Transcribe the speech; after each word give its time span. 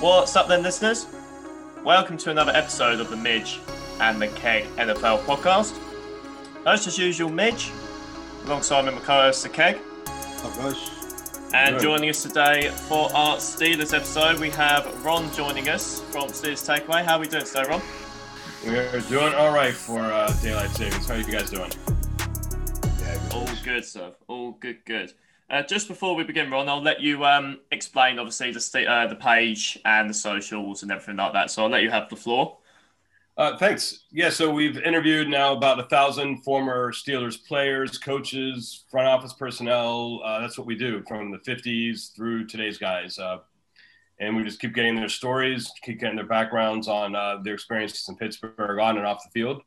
What's 0.00 0.36
up, 0.36 0.48
then, 0.48 0.62
listeners? 0.62 1.06
Welcome 1.84 2.16
to 2.18 2.30
another 2.30 2.52
episode 2.52 3.00
of 3.00 3.08
the 3.10 3.16
Midge 3.16 3.60
and 4.00 4.20
the 4.20 4.28
Keg 4.28 4.64
NFL 4.76 5.20
podcast. 5.24 5.76
Host 6.64 6.86
as 6.86 6.98
usual, 6.98 7.30
Midge, 7.30 7.70
alongside 8.44 8.84
me, 8.84 8.92
my 8.92 8.98
co-host, 9.00 9.42
the 9.42 9.48
Keg. 9.48 9.76
Up, 10.06 10.54
guys. 10.56 10.90
And 11.54 11.74
Right. 11.76 11.82
joining 11.82 12.10
us 12.10 12.22
today 12.22 12.70
for 12.88 13.08
our 13.14 13.36
Steelers 13.36 13.94
episode, 13.94 14.38
we 14.40 14.50
have 14.50 15.04
Ron 15.04 15.32
joining 15.32 15.68
us 15.68 16.00
from 16.10 16.28
Steelers 16.28 16.66
Takeaway. 16.66 17.04
How 17.04 17.16
are 17.16 17.20
we 17.20 17.28
doing 17.28 17.44
today, 17.44 17.64
Ron? 17.68 17.80
We're 18.66 19.00
doing 19.08 19.32
all 19.34 19.52
right 19.52 19.72
for 19.74 20.00
uh, 20.00 20.32
daylight 20.42 20.70
savings. 20.70 21.06
How 21.08 21.14
are 21.14 21.18
you 21.18 21.24
guys 21.24 21.50
doing? 21.50 21.70
Yeah, 23.00 23.14
good. 23.30 23.32
All 23.34 23.48
good, 23.64 23.84
sir. 23.84 24.12
All 24.26 24.52
good, 24.52 24.84
good. 24.84 25.12
Uh, 25.48 25.62
just 25.62 25.86
before 25.86 26.16
we 26.16 26.24
begin, 26.24 26.50
Ron, 26.50 26.68
I'll 26.68 26.82
let 26.82 27.00
you 27.00 27.24
um, 27.24 27.60
explain, 27.70 28.18
obviously, 28.18 28.50
the 28.50 28.60
sta- 28.60 28.86
uh, 28.86 29.06
the 29.06 29.14
page 29.14 29.78
and 29.84 30.10
the 30.10 30.14
socials 30.14 30.82
and 30.82 30.90
everything 30.90 31.16
like 31.16 31.32
that. 31.34 31.50
So 31.50 31.62
I'll 31.62 31.70
let 31.70 31.82
you 31.82 31.90
have 31.90 32.08
the 32.08 32.16
floor. 32.16 32.58
Uh, 33.36 33.56
thanks. 33.58 34.04
Yeah, 34.10 34.30
so 34.30 34.50
we've 34.50 34.78
interviewed 34.78 35.28
now 35.28 35.52
about 35.52 35.78
a 35.78 35.84
thousand 35.84 36.38
former 36.42 36.90
Steelers 36.90 37.36
players, 37.46 37.98
coaches, 37.98 38.84
front 38.90 39.06
office 39.06 39.34
personnel. 39.34 40.22
Uh, 40.24 40.40
that's 40.40 40.56
what 40.56 40.66
we 40.66 40.74
do 40.74 41.02
from 41.06 41.30
the 41.30 41.38
50s 41.38 42.14
through 42.16 42.46
today's 42.46 42.78
guys. 42.78 43.18
Uh, 43.18 43.38
and 44.18 44.34
we 44.34 44.42
just 44.42 44.58
keep 44.58 44.74
getting 44.74 44.96
their 44.96 45.08
stories, 45.08 45.70
keep 45.82 46.00
getting 46.00 46.16
their 46.16 46.26
backgrounds 46.26 46.88
on 46.88 47.14
uh, 47.14 47.36
their 47.42 47.54
experiences 47.54 48.08
in 48.08 48.16
Pittsburgh 48.16 48.80
on 48.80 48.96
and 48.96 49.06
off 49.06 49.22
the 49.22 49.30
field. 49.38 49.62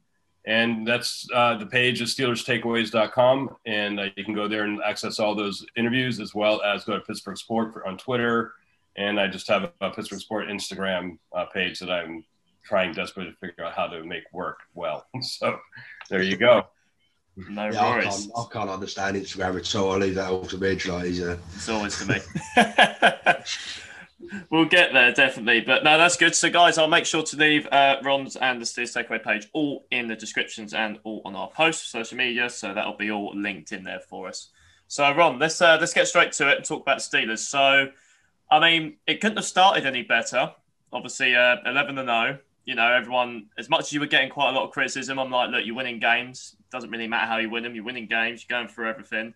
And 0.45 0.87
that's 0.87 1.27
uh, 1.33 1.57
the 1.57 1.65
page 1.65 2.01
is 2.01 2.15
SteelersTakeaways.com. 2.15 3.55
And 3.65 3.99
uh, 3.99 4.05
you 4.15 4.23
can 4.23 4.33
go 4.33 4.47
there 4.47 4.63
and 4.63 4.81
access 4.83 5.19
all 5.19 5.35
those 5.35 5.65
interviews 5.75 6.19
as 6.19 6.33
well 6.33 6.61
as 6.63 6.83
go 6.85 6.93
to 6.97 7.01
Pittsburgh 7.03 7.37
Sport 7.37 7.73
for, 7.73 7.85
on 7.87 7.97
Twitter. 7.97 8.53
And 8.95 9.19
I 9.19 9.27
just 9.27 9.47
have 9.47 9.71
a 9.81 9.89
Pittsburgh 9.91 10.19
Sport 10.19 10.47
Instagram 10.47 11.17
uh, 11.35 11.45
page 11.45 11.79
that 11.79 11.91
I'm 11.91 12.25
trying 12.63 12.93
desperately 12.93 13.31
to 13.31 13.37
figure 13.37 13.63
out 13.65 13.73
how 13.73 13.87
to 13.87 14.03
make 14.03 14.23
work 14.33 14.59
well. 14.73 15.05
So 15.21 15.59
there 16.09 16.21
you 16.23 16.37
go. 16.37 16.65
No 17.49 17.69
Yeah, 17.69 17.85
I 17.85 17.89
worries. 17.91 18.05
can't, 18.05 18.31
I 18.37 18.43
can't 18.51 18.69
understand 18.69 19.15
Instagram 19.17 19.57
at 19.59 19.75
all. 19.75 19.93
I 19.93 19.97
leave 19.97 20.15
that 20.15 20.29
all 20.31 20.45
to 20.45 20.57
Midge. 20.57 20.87
Like 20.87 21.05
he's 21.05 21.21
a 21.21 21.37
It's 21.55 21.69
always 21.69 21.97
to 21.99 22.05
me. 22.13 22.19
we'll 24.49 24.65
get 24.65 24.93
there 24.93 25.11
definitely, 25.11 25.61
but 25.61 25.83
no, 25.83 25.97
that's 25.97 26.17
good. 26.17 26.35
So, 26.35 26.49
guys, 26.49 26.77
I'll 26.77 26.87
make 26.87 27.05
sure 27.05 27.23
to 27.23 27.37
leave 27.37 27.67
uh, 27.71 27.97
Ron's 28.03 28.35
and 28.35 28.61
the 28.61 28.65
Steelers 28.65 28.95
Takeaway 28.95 29.23
page 29.23 29.47
all 29.53 29.85
in 29.91 30.07
the 30.07 30.15
descriptions 30.15 30.73
and 30.73 30.99
all 31.03 31.21
on 31.25 31.35
our 31.35 31.49
posts, 31.49 31.89
social 31.89 32.17
media. 32.17 32.49
So 32.49 32.73
that'll 32.73 32.97
be 32.97 33.11
all 33.11 33.31
linked 33.35 33.71
in 33.71 33.83
there 33.83 33.99
for 33.99 34.27
us. 34.27 34.49
So, 34.87 35.11
Ron, 35.13 35.39
let's 35.39 35.61
uh, 35.61 35.77
let's 35.79 35.93
get 35.93 36.07
straight 36.07 36.31
to 36.33 36.49
it 36.49 36.57
and 36.57 36.65
talk 36.65 36.81
about 36.81 36.97
Steelers. 36.99 37.39
So, 37.39 37.89
I 38.49 38.59
mean, 38.59 38.97
it 39.05 39.21
couldn't 39.21 39.37
have 39.37 39.45
started 39.45 39.85
any 39.85 40.01
better. 40.01 40.51
Obviously, 40.91 41.35
uh, 41.35 41.57
eleven 41.65 41.97
and 41.97 42.09
zero. 42.09 42.39
You 42.65 42.75
know, 42.75 42.91
everyone. 42.91 43.47
As 43.57 43.69
much 43.69 43.81
as 43.81 43.93
you 43.93 43.99
were 43.99 44.07
getting 44.07 44.29
quite 44.29 44.49
a 44.49 44.53
lot 44.53 44.65
of 44.65 44.71
criticism, 44.71 45.19
I'm 45.19 45.31
like, 45.31 45.51
look, 45.51 45.65
you're 45.65 45.75
winning 45.75 45.99
games. 45.99 46.55
Doesn't 46.71 46.89
really 46.89 47.07
matter 47.07 47.27
how 47.27 47.37
you 47.37 47.49
win 47.49 47.63
them. 47.63 47.75
You're 47.75 47.83
winning 47.83 48.07
games. 48.07 48.45
You're 48.47 48.59
going 48.59 48.67
through 48.67 48.89
everything. 48.89 49.33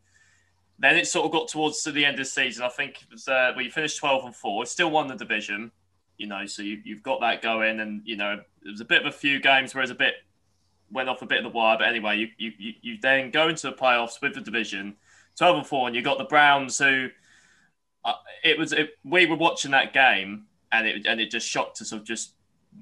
Then 0.80 0.98
it 0.98 1.08
sort 1.08 1.26
of 1.26 1.32
got 1.32 1.48
towards 1.48 1.84
to 1.84 1.92
the 1.92 2.06
end 2.06 2.16
of 2.16 2.26
the 2.26 2.26
season. 2.26 2.64
I 2.64 2.70
think 2.70 3.06
was 3.12 3.28
uh, 3.28 3.54
well, 3.56 3.64
you 3.64 3.72
finished 3.72 4.00
twelve 4.00 4.26
and 4.26 4.36
four. 4.36 4.66
Still 4.66 4.92
won 4.92 5.08
the 5.08 5.16
division, 5.16 5.72
you 6.18 6.28
know. 6.28 6.46
So 6.46 6.62
you, 6.62 6.82
you've 6.84 7.04
got 7.04 7.22
that 7.22 7.42
going, 7.42 7.80
and 7.80 8.02
you 8.06 8.16
know 8.16 8.42
it 8.66 8.70
was 8.70 8.82
a 8.82 8.86
bit 8.86 9.02
of 9.02 9.08
a 9.08 9.16
few 9.16 9.40
games 9.40 9.74
where 9.74 9.82
it 9.82 9.86
was 9.86 9.92
a 9.92 9.96
bit 9.96 10.16
went 10.92 11.10
off 11.10 11.22
a 11.22 11.26
bit 11.26 11.40
of 11.40 11.52
the 11.52 11.58
wire. 11.58 11.78
But 11.78 11.88
anyway, 11.88 12.18
you 12.18 12.28
you, 12.38 12.74
you, 12.82 12.98
then 13.02 13.32
go 13.32 13.50
into 13.50 13.70
the 13.70 13.76
playoffs 13.76 14.22
with 14.22 14.34
the 14.34 14.42
division, 14.42 14.96
twelve 15.38 15.58
and 15.58 15.68
four, 15.68 15.88
and 15.88 15.96
you 15.96 16.02
got 16.02 16.18
the 16.18 16.26
Browns 16.26 16.78
who 16.78 17.10
uh, 18.06 18.14
it 18.44 18.58
was 18.58 18.74
it, 18.74 18.92
we 19.04 19.26
were 19.26 19.36
watching 19.36 19.72
that 19.72 19.94
game, 19.94 20.46
and 20.72 20.88
it 20.88 21.06
and 21.06 21.20
it 21.20 21.32
just 21.32 21.48
shocked 21.48 21.82
us 21.82 21.92
of 21.92 22.04
just 22.04 22.34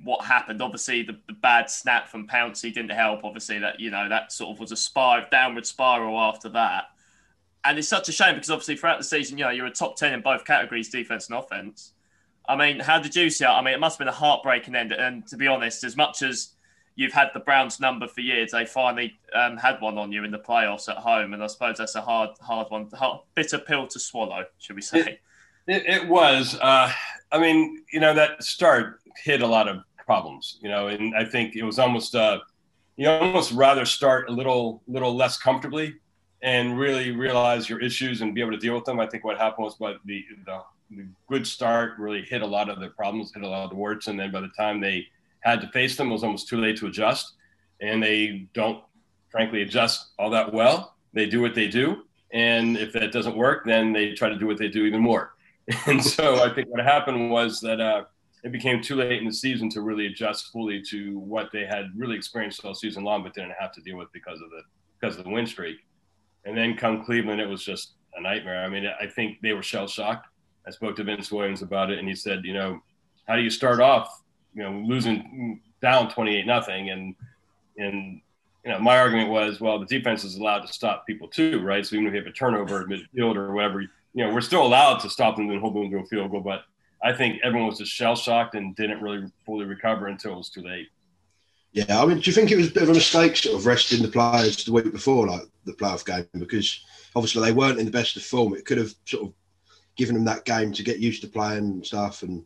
what 0.03 0.25
happened. 0.25 0.62
Obviously, 0.62 1.03
the, 1.03 1.19
the 1.28 1.34
bad 1.34 1.69
snap 1.69 2.08
from 2.08 2.28
Pouncey 2.28 2.73
didn't 2.73 2.92
help. 2.92 3.23
Obviously, 3.23 3.59
that 3.59 3.80
you 3.80 3.92
know 3.92 4.09
that 4.09 4.31
sort 4.31 4.52
of 4.52 4.59
was 4.59 4.72
a 4.72 4.78
spiral, 4.78 5.25
downward 5.31 5.66
spiral 5.66 6.19
after 6.19 6.50
that. 6.50 6.85
And 7.63 7.77
it's 7.77 7.88
such 7.88 8.09
a 8.09 8.11
shame 8.11 8.35
because 8.35 8.49
obviously 8.49 8.75
throughout 8.75 8.97
the 8.97 9.03
season, 9.03 9.38
you 9.38 9.44
know, 9.44 9.51
you're 9.51 9.67
a 9.67 9.72
top 9.72 9.95
ten 9.95 10.13
in 10.13 10.22
both 10.22 10.45
categories, 10.45 10.89
defense 10.89 11.29
and 11.29 11.38
offense. 11.38 11.94
I 12.49 12.55
mean, 12.55 12.79
how 12.79 12.99
did 12.99 13.16
you 13.16 13.29
see 13.29 13.45
it? 13.45 13.49
I 13.49 13.61
mean, 13.61 13.73
it 13.73 13.79
must 13.79 13.95
have 13.95 13.99
been 13.99 14.13
a 14.13 14.17
heartbreaking 14.17 14.75
end. 14.75 14.91
And 14.91 15.27
to 15.27 15.38
be 15.38 15.47
honest, 15.47 15.83
as 15.83 15.95
much 15.95 16.23
as 16.23 16.53
you've 16.95 17.13
had 17.13 17.29
the 17.33 17.39
Browns 17.39 17.79
number 17.79 18.07
for 18.07 18.21
years, 18.21 18.51
they 18.51 18.66
finally 18.66 19.17
um, 19.33 19.57
had 19.57 19.79
one 19.79 19.97
on 19.97 20.11
you 20.11 20.23
in 20.23 20.31
the 20.31 20.39
playoffs 20.39 20.89
at 20.89 20.97
home, 20.97 21.33
and 21.33 21.44
I 21.44 21.47
suppose 21.47 21.77
that's 21.77 21.95
a 21.95 22.01
hard, 22.01 22.31
hard 22.41 22.69
one, 22.69 22.89
hard, 22.94 23.21
bitter 23.33 23.59
pill 23.59 23.88
to 23.88 24.00
swallow, 24.00 24.44
should 24.59 24.75
we 24.75 24.81
say? 24.81 25.19
It, 25.67 25.85
it 25.85 26.07
was. 26.07 26.57
Uh, 26.59 26.91
I 27.31 27.39
mean, 27.39 27.83
you 27.94 28.00
know, 28.00 28.13
that 28.13 28.44
start 28.44 29.00
hit 29.23 29.41
a 29.41 29.47
lot 29.47 29.69
of 29.69 29.83
problems, 30.05 30.59
you 30.61 30.69
know, 30.69 30.88
and 30.88 31.16
I 31.16 31.23
think 31.23 31.55
it 31.55 31.63
was 31.63 31.79
almost, 31.79 32.13
uh, 32.13 32.39
you 32.97 33.07
almost 33.09 33.53
rather 33.53 33.85
start 33.85 34.29
a 34.29 34.33
little, 34.33 34.81
little 34.88 35.16
less 35.16 35.38
comfortably 35.38 35.95
and 36.44 36.78
really 36.78 37.12
realize 37.12 37.69
your 37.69 37.79
issues 37.79 38.22
and 38.22 38.34
be 38.34 38.41
able 38.41 38.52
to 38.52 38.57
deal 38.57 38.74
with 38.74 38.85
them. 38.85 39.00
I 39.00 39.07
think 39.07 39.24
what 39.24 39.38
happened 39.38 39.66
was, 39.66 39.75
but 39.75 39.97
the, 40.06 40.25
the, 40.46 40.62
the 40.90 41.07
good 41.28 41.46
start 41.46 41.94
really 42.00 42.22
hit 42.24 42.41
a 42.41 42.47
lot 42.47 42.69
of 42.69 42.79
the 42.79 42.90
problems, 42.90 43.31
hit 43.34 43.44
a 43.44 43.47
lot 43.47 43.63
of 43.63 43.69
the 43.69 43.75
warts, 43.75 44.07
and 44.07 44.19
then 44.19 44.31
by 44.31 44.41
the 44.41 44.51
time 44.57 44.81
they 44.81 45.07
had 45.41 45.62
to 45.62 45.68
face 45.69 45.96
them, 45.96 46.09
it 46.09 46.13
was 46.13 46.24
almost 46.24 46.47
too 46.47 46.57
late 46.57 46.78
to 46.78 46.88
adjust, 46.88 47.34
and 47.80 48.01
they 48.01 48.47
don't, 48.53 48.84
frankly, 49.30 49.62
adjust 49.62 50.09
all 50.18 50.30
that 50.31 50.51
well. 50.51 50.96
They 51.13 51.28
do 51.28 51.41
what 51.41 51.56
they 51.56 51.68
do, 51.68 52.03
and 52.31 52.78
if 52.78 52.94
that 52.94 53.12
doesn't 53.12 53.35
work, 53.35 53.66
then 53.66 53.94
they 53.94 54.13
try 54.13 54.30
to 54.30 54.38
do 54.38 54.47
what 54.47 54.57
they 54.57 54.69
do 54.69 54.85
even 54.85 55.01
more. 55.01 55.34
And 55.88 56.03
so 56.03 56.44
I 56.44 56.53
think 56.53 56.68
what 56.69 56.84
happened 56.84 57.30
was 57.30 57.62
that 57.62 57.80
uh, 57.80 58.03
it 58.44 58.51
became 58.51 58.81
too 58.81 58.96
late 58.96 59.19
in 59.19 59.25
the 59.25 59.34
season 59.34 59.69
to 59.69 59.81
really 59.81 60.07
adjust 60.07 60.51
fully 60.51 60.81
to 60.90 61.19
what 61.19 61.50
they 61.53 61.66
had 61.66 61.91
really 61.96 62.16
experienced 62.16 62.66
all 62.66 62.74
season 62.74 63.03
long, 63.03 63.24
but 63.24 63.34
didn't 63.34 63.53
have 63.59 63.72
to 63.74 63.81
deal 63.81 63.97
with 63.97 64.12
because 64.12 64.41
of 64.41 64.50
the 64.50 64.63
because 65.00 65.18
of 65.18 65.24
the 65.24 65.30
win 65.30 65.47
streak. 65.47 65.78
And 66.46 66.57
then 66.57 66.75
come 66.75 67.03
Cleveland, 67.06 67.40
it 67.40 67.47
was 67.47 67.63
just 67.63 67.94
a 68.16 68.22
nightmare. 68.22 68.63
I 68.63 68.69
mean, 68.69 68.85
I 69.00 69.07
think 69.07 69.40
they 69.41 69.53
were 69.53 69.63
shell 69.63 69.88
shocked. 69.88 70.28
I 70.68 70.72
spoke 70.72 70.96
to 70.97 71.03
Vince 71.03 71.31
Williams 71.31 71.62
about 71.62 71.91
it, 71.91 72.00
and 72.00 72.07
he 72.07 72.16
said, 72.16 72.46
you 72.46 72.53
know, 72.53 72.81
how 73.28 73.35
do 73.35 73.41
you 73.41 73.50
start 73.50 73.79
off, 73.79 74.22
you 74.53 74.63
know, 74.63 74.72
losing 74.85 75.62
down 75.81 76.09
twenty 76.12 76.38
eight 76.38 76.46
nothing, 76.46 76.90
and 76.90 77.16
and 77.78 78.22
you 78.63 78.72
know, 78.72 78.80
my 78.80 79.00
argument 79.00 79.30
was, 79.30 79.59
well, 79.59 79.80
the 79.80 79.85
defense 79.85 80.24
is 80.24 80.35
allowed 80.35 80.62
to 80.62 80.72
stop 80.72 81.07
people 81.07 81.28
too, 81.28 81.59
right? 81.62 81.85
So 81.85 81.96
even 81.96 82.07
if 82.07 82.13
you 82.13 82.19
have 82.19 82.28
a 82.28 82.31
turnover 82.31 82.81
at 82.81 82.88
midfield 82.88 83.35
or 83.35 83.53
whatever, 83.53 83.81
you 83.81 83.90
know, 84.13 84.31
we're 84.31 84.41
still 84.41 84.63
allowed 84.63 85.00
to 85.00 85.09
stop 85.09 85.35
them 85.35 85.50
and 85.50 85.59
hold 85.59 85.75
them 85.75 85.90
to 85.90 85.97
a 85.97 86.06
field 86.06 86.30
goal. 86.30 86.41
But 86.41 86.63
I 87.03 87.13
think 87.13 87.40
everyone 87.44 87.69
was 87.69 87.80
just 87.80 87.91
shell 87.91 88.16
shocked 88.16 88.53
and 88.53 88.75
didn't 88.75 89.01
really 89.01 89.25
fully 89.46 89.66
recover 89.66 90.07
until 90.07 90.34
it 90.34 90.38
was 90.38 90.50
too 90.50 90.62
late. 90.62 90.90
Yeah. 91.73 92.01
I 92.01 92.05
mean, 92.05 92.19
do 92.19 92.29
you 92.29 92.33
think 92.33 92.51
it 92.51 92.57
was 92.57 92.69
a 92.69 92.73
bit 92.73 92.83
of 92.83 92.89
a 92.89 92.93
mistake, 92.93 93.35
sort 93.35 93.57
of 93.57 93.65
resting 93.65 94.01
the 94.01 94.07
players 94.07 94.63
the 94.63 94.71
week 94.73 94.91
before, 94.91 95.27
like 95.27 95.43
the 95.65 95.73
playoff 95.73 96.05
game, 96.05 96.25
because 96.33 96.83
obviously 97.15 97.43
they 97.43 97.51
weren't 97.53 97.79
in 97.79 97.85
the 97.85 97.91
best 97.91 98.15
of 98.15 98.23
form. 98.23 98.53
It 98.55 98.65
could 98.65 98.77
have 98.77 98.93
sort 99.05 99.27
of 99.27 99.33
given 99.95 100.15
them 100.15 100.25
that 100.25 100.45
game 100.45 100.73
to 100.73 100.83
get 100.83 100.99
used 100.99 101.21
to 101.21 101.27
playing 101.27 101.57
and 101.65 101.85
stuff. 101.85 102.23
And 102.23 102.43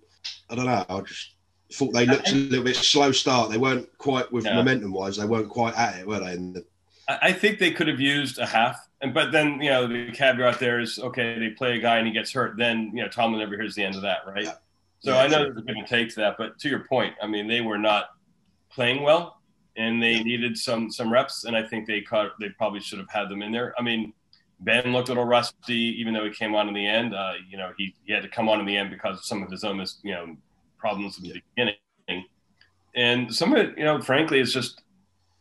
I 0.50 0.56
don't 0.56 0.66
know. 0.66 0.86
I 0.90 1.02
just 1.02 1.36
thought 1.74 1.94
they 1.94 2.06
looked 2.06 2.32
a 2.32 2.36
little 2.36 2.66
bit 2.66 2.76
slow 2.76 3.12
start. 3.12 3.52
They 3.52 3.58
weren't 3.58 3.88
quite 3.98 4.32
with 4.32 4.46
Yeah. 4.46 4.56
momentum 4.56 4.92
wise. 4.92 5.18
They 5.18 5.26
weren't 5.26 5.50
quite 5.50 5.76
at 5.76 6.00
it, 6.00 6.08
were 6.08 6.20
they? 6.20 6.36
The, 6.36 6.66
I 7.08 7.32
think 7.34 7.60
they 7.60 7.72
could 7.72 7.88
have 7.88 8.00
used 8.00 8.40
a 8.40 8.46
half, 8.48 8.88
and 9.02 9.14
but 9.14 9.32
then 9.32 9.62
you 9.62 9.70
know 9.70 9.88
the 9.88 10.12
caveat 10.12 10.60
there 10.60 10.80
is 10.80 10.98
okay, 10.98 11.38
they 11.38 11.50
play 11.50 11.78
a 11.78 11.80
guy 11.80 11.98
and 11.98 12.08
he 12.08 12.14
gets 12.14 12.32
hurt, 12.32 12.58
then 12.58 12.92
you 12.96 13.04
know 13.04 13.08
Tomlin 13.08 13.40
never 13.40 13.56
hears 13.56 13.76
the 13.76 13.84
end 13.84 13.96
of 13.96 14.02
that, 14.02 14.20
right? 14.26 14.46
Yeah. 14.46 14.54
So 15.02 15.12
Yeah, 15.14 15.20
I 15.20 15.28
know 15.28 15.44
there's 15.44 15.58
a 15.58 15.62
give 15.62 15.76
and 15.76 15.88
take 15.88 16.10
to 16.10 16.16
that, 16.22 16.36
but 16.40 16.58
to 16.60 16.70
your 16.70 16.80
point, 16.80 17.14
I 17.22 17.28
mean 17.28 17.48
they 17.48 17.62
were 17.62 17.78
not 17.78 18.10
playing 18.76 19.02
well, 19.02 19.42
and 19.76 20.04
they 20.04 20.22
needed 20.22 20.58
some 20.58 20.92
some 20.92 21.12
reps, 21.12 21.46
and 21.46 21.56
I 21.56 21.64
think 21.64 21.88
they 21.88 22.02
caught 22.02 22.32
they 22.40 22.50
probably 22.50 22.82
should 22.82 23.00
have 23.00 23.10
had 23.10 23.30
them 23.30 23.42
in 23.42 23.52
there. 23.52 23.74
I 23.80 23.82
mean. 23.82 24.14
Ben 24.62 24.94
looked 24.94 25.10
a 25.10 25.12
little 25.12 25.26
rusty, 25.26 26.00
even 26.00 26.14
though 26.14 26.24
he 26.24 26.32
came 26.32 26.56
on 26.56 26.70
in 26.70 26.74
the 26.74 26.88
end. 26.88 27.14
Uh, 27.14 27.34
you 27.52 27.58
know, 27.58 27.72
he, 27.78 27.94
he 28.06 28.14
had 28.14 28.24
to 28.24 28.30
come 28.30 28.48
on 28.48 28.58
in 28.62 28.66
the 28.66 28.78
end 28.78 28.90
because 28.90 29.18
of 29.18 29.26
some 29.26 29.44
of 29.44 29.52
his 29.52 29.66
own, 29.66 29.76
mis- 29.76 30.00
you 30.02 30.14
know, 30.14 30.38
problems 30.78 31.18
in 31.18 31.24
the 31.26 31.42
beginning. 31.54 31.76
And 32.96 33.36
some 33.36 33.52
of 33.52 33.58
it, 33.60 33.78
you 33.78 33.84
know, 33.84 34.02
frankly, 34.02 34.40
is 34.40 34.54
just 34.54 34.82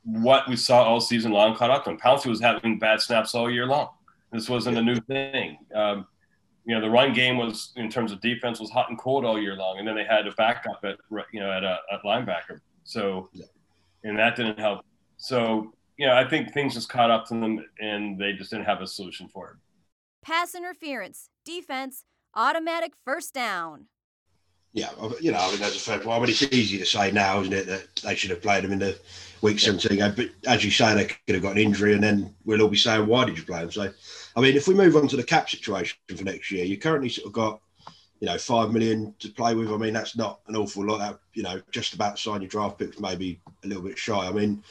what 0.02 0.48
we 0.48 0.56
saw 0.56 0.82
all 0.82 1.00
season 1.00 1.30
long 1.30 1.54
caught 1.54 1.70
up 1.70 1.84
to 1.84 1.90
him. 1.90 1.98
Pouncey 1.98 2.26
was 2.26 2.40
having 2.40 2.80
bad 2.80 3.00
snaps 3.00 3.36
all 3.36 3.48
year 3.48 3.66
long. 3.66 3.90
This 4.32 4.48
wasn't 4.48 4.78
a 4.78 4.82
new 4.82 4.96
thing. 4.96 5.58
Um, 5.72 6.08
you 6.64 6.74
know, 6.74 6.80
the 6.80 6.90
run 6.90 7.12
game 7.12 7.36
was, 7.38 7.72
in 7.76 7.88
terms 7.88 8.10
of 8.10 8.20
defense, 8.20 8.58
was 8.58 8.70
hot 8.70 8.90
and 8.90 8.98
cold 8.98 9.24
all 9.24 9.40
year 9.40 9.54
long, 9.54 9.78
and 9.78 9.86
then 9.86 9.94
they 9.94 10.04
had 10.04 10.26
a 10.26 10.32
backup 10.32 10.80
at, 10.82 10.96
you 11.32 11.38
know, 11.38 11.52
at 11.52 11.62
a 11.62 11.78
at 11.92 12.02
linebacker. 12.02 12.58
So, 12.84 13.28
Yeah. 13.32 13.46
and 14.04 14.18
that 14.18 14.36
didn't 14.36 14.58
help. 14.58 14.84
So, 15.16 15.74
you 15.96 16.06
know, 16.06 16.14
I 16.14 16.28
think 16.28 16.52
things 16.52 16.74
just 16.74 16.88
caught 16.88 17.10
up 17.10 17.26
to 17.28 17.34
them, 17.34 17.64
and 17.80 18.18
they 18.18 18.32
just 18.32 18.50
didn't 18.50 18.66
have 18.66 18.80
a 18.82 18.86
solution 18.86 19.28
for 19.28 19.50
it. 19.50 19.56
Pass 20.22 20.54
interference, 20.54 21.28
defense, 21.44 22.04
automatic 22.34 22.92
first 23.04 23.34
down. 23.34 23.86
Yeah, 24.72 24.90
you 25.20 25.30
know, 25.30 25.38
I 25.38 25.50
mean, 25.50 25.60
that's 25.60 25.76
a 25.76 25.78
fair 25.78 25.98
point. 25.98 26.16
I 26.16 26.18
mean, 26.18 26.30
it's 26.30 26.42
easy 26.42 26.78
to 26.78 26.84
say 26.84 27.12
now, 27.12 27.40
isn't 27.40 27.52
it, 27.52 27.66
that 27.68 27.94
they 27.96 28.16
should 28.16 28.30
have 28.30 28.42
played 28.42 28.64
him 28.64 28.72
in 28.72 28.80
the 28.80 28.98
week 29.40 29.60
17 29.60 29.98
game. 29.98 30.14
But 30.16 30.30
as 30.48 30.64
you 30.64 30.72
say, 30.72 30.94
they 30.94 31.04
could 31.04 31.36
have 31.36 31.42
got 31.42 31.52
an 31.52 31.58
injury, 31.58 31.94
and 31.94 32.02
then 32.02 32.34
we'll 32.44 32.60
all 32.60 32.68
be 32.68 32.76
saying, 32.76 33.06
why 33.06 33.24
did 33.24 33.38
you 33.38 33.44
play 33.44 33.62
him? 33.62 33.70
So, 33.70 33.92
I 34.34 34.40
mean, 34.40 34.56
if 34.56 34.66
we 34.66 34.74
move 34.74 34.96
on 34.96 35.06
to 35.08 35.16
the 35.16 35.22
cap 35.22 35.48
situation 35.48 35.96
for 36.16 36.24
next 36.24 36.50
year, 36.50 36.64
you 36.64 36.76
currently 36.76 37.08
sort 37.08 37.28
of 37.28 37.32
got, 37.32 37.60
you 38.24 38.30
know, 38.30 38.38
five 38.38 38.72
million 38.72 39.14
to 39.18 39.28
play 39.28 39.54
with. 39.54 39.70
I 39.70 39.76
mean, 39.76 39.92
that's 39.92 40.16
not 40.16 40.40
an 40.46 40.56
awful 40.56 40.82
lot. 40.82 40.96
That, 40.96 41.18
you 41.34 41.42
know, 41.42 41.60
just 41.70 41.92
about 41.92 42.18
sign 42.18 42.40
your 42.40 42.48
draft 42.48 42.78
picks, 42.78 42.98
maybe 42.98 43.38
a 43.62 43.68
little 43.68 43.82
bit 43.82 43.98
shy. 43.98 44.26
I 44.26 44.32
mean, 44.32 44.64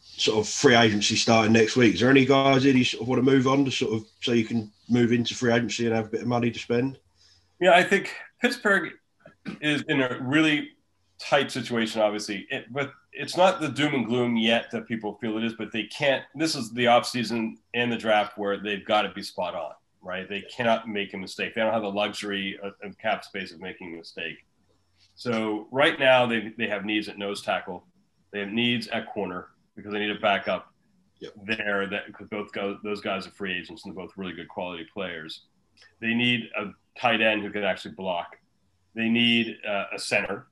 sort 0.00 0.38
of 0.38 0.48
free 0.48 0.76
agency 0.76 1.16
starting 1.16 1.52
next 1.52 1.74
week. 1.74 1.94
Is 1.94 2.00
there 2.00 2.08
any 2.08 2.24
guys 2.24 2.62
that 2.62 2.76
you 2.76 2.84
sort 2.84 3.02
of 3.02 3.08
want 3.08 3.18
to 3.18 3.28
move 3.28 3.48
on 3.48 3.64
to 3.64 3.70
sort 3.72 3.94
of 3.94 4.06
so 4.20 4.30
you 4.30 4.44
can 4.44 4.70
move 4.88 5.10
into 5.10 5.34
free 5.34 5.52
agency 5.52 5.86
and 5.86 5.94
have 5.96 6.06
a 6.06 6.10
bit 6.10 6.20
of 6.20 6.28
money 6.28 6.52
to 6.52 6.58
spend? 6.60 6.96
Yeah, 7.60 7.72
I 7.72 7.82
think 7.82 8.14
Pittsburgh 8.40 8.92
is 9.60 9.82
in 9.88 10.00
a 10.00 10.20
really 10.22 10.68
tight 11.18 11.50
situation, 11.50 12.00
obviously, 12.00 12.46
it, 12.48 12.72
but 12.72 12.92
it's 13.12 13.36
not 13.36 13.60
the 13.60 13.70
doom 13.70 13.94
and 13.94 14.06
gloom 14.06 14.36
yet 14.36 14.70
that 14.70 14.86
people 14.86 15.18
feel 15.20 15.36
it 15.36 15.42
is. 15.42 15.54
But 15.54 15.72
they 15.72 15.82
can't. 15.84 16.22
This 16.36 16.54
is 16.54 16.72
the 16.72 16.86
off 16.86 17.06
season 17.06 17.58
and 17.74 17.90
the 17.90 17.96
draft 17.96 18.38
where 18.38 18.62
they've 18.62 18.86
got 18.86 19.02
to 19.02 19.08
be 19.08 19.22
spot 19.22 19.56
on, 19.56 19.72
right? 20.04 20.28
They 20.28 20.42
cannot 20.42 20.88
make 20.88 21.14
a 21.14 21.16
mistake. 21.16 21.54
They 21.54 21.62
don't 21.62 21.72
have 21.72 21.82
the 21.82 21.90
luxury 21.90 22.58
of, 22.62 22.74
of 22.82 22.96
cap 22.98 23.24
space 23.24 23.52
of 23.52 23.60
making 23.60 23.94
a 23.94 23.96
mistake. 23.98 24.36
So 25.16 25.68
right 25.70 25.98
now 25.98 26.26
they 26.26 26.52
they 26.58 26.68
have 26.68 26.84
needs 26.84 27.08
at 27.08 27.18
nose 27.18 27.42
tackle, 27.42 27.86
they 28.32 28.40
have 28.40 28.50
needs 28.50 28.88
at 28.88 29.12
corner 29.12 29.48
because 29.76 29.92
they 29.92 30.00
need 30.00 30.10
a 30.10 30.20
backup 30.20 30.70
Yep. 31.20 31.32
there 31.56 31.86
that 31.86 32.06
because 32.06 32.28
both 32.28 32.52
go, 32.52 32.78
those 32.82 33.00
guys 33.00 33.26
are 33.26 33.30
free 33.30 33.56
agents 33.56 33.84
and 33.84 33.94
they're 33.94 34.04
both 34.04 34.12
really 34.16 34.32
good 34.32 34.48
quality 34.48 34.86
players. 34.92 35.42
They 36.00 36.12
need 36.12 36.50
a 36.58 36.72
tight 37.00 37.20
end 37.22 37.42
who 37.42 37.50
can 37.50 37.64
actually 37.64 37.94
block. 37.94 38.36
They 38.94 39.08
need 39.08 39.56
uh, 39.66 39.84
a 39.94 39.98
center. 39.98 40.48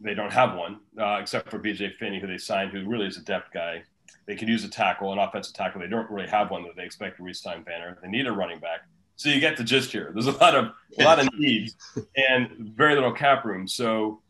They 0.00 0.14
don't 0.14 0.32
have 0.32 0.56
one 0.56 0.80
uh, 1.00 1.18
except 1.20 1.50
for 1.50 1.58
BJ 1.58 1.94
Finney, 1.96 2.20
who 2.20 2.26
they 2.26 2.38
signed, 2.38 2.72
who 2.72 2.86
really 2.88 3.06
is 3.06 3.16
a 3.16 3.22
depth 3.22 3.52
guy. 3.54 3.84
They 4.26 4.36
could 4.36 4.48
use 4.48 4.64
a 4.64 4.68
tackle, 4.68 5.12
an 5.12 5.18
offensive 5.18 5.54
tackle. 5.54 5.80
They 5.80 5.88
don't 5.88 6.10
really 6.10 6.28
have 6.28 6.50
one 6.50 6.62
that 6.64 6.76
they 6.76 6.84
expect 6.84 7.16
to 7.16 7.22
re-sign 7.22 7.62
Banner. 7.62 7.98
They 8.02 8.08
need 8.08 8.26
a 8.26 8.32
running 8.32 8.60
back. 8.60 8.80
So 9.16 9.28
you 9.28 9.40
get 9.40 9.56
the 9.56 9.64
gist 9.64 9.92
here. 9.92 10.10
There's 10.12 10.26
a 10.26 10.32
lot 10.32 10.54
of 10.54 10.72
a 10.98 11.04
lot 11.04 11.18
of 11.20 11.28
needs 11.34 11.76
and 12.16 12.48
very 12.74 12.94
little 12.94 13.12
cap 13.12 13.44
room. 13.44 13.68
So 13.68 14.20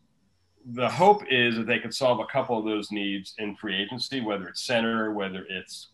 the 0.65 0.89
hope 0.89 1.23
is 1.29 1.55
that 1.55 1.67
they 1.67 1.79
could 1.79 1.93
solve 1.93 2.19
a 2.19 2.25
couple 2.25 2.57
of 2.57 2.65
those 2.65 2.91
needs 2.91 3.33
in 3.37 3.55
free 3.55 3.75
agency, 3.81 4.21
whether 4.21 4.47
it's 4.47 4.63
center, 4.63 5.11
whether 5.11 5.45
it's 5.49 5.89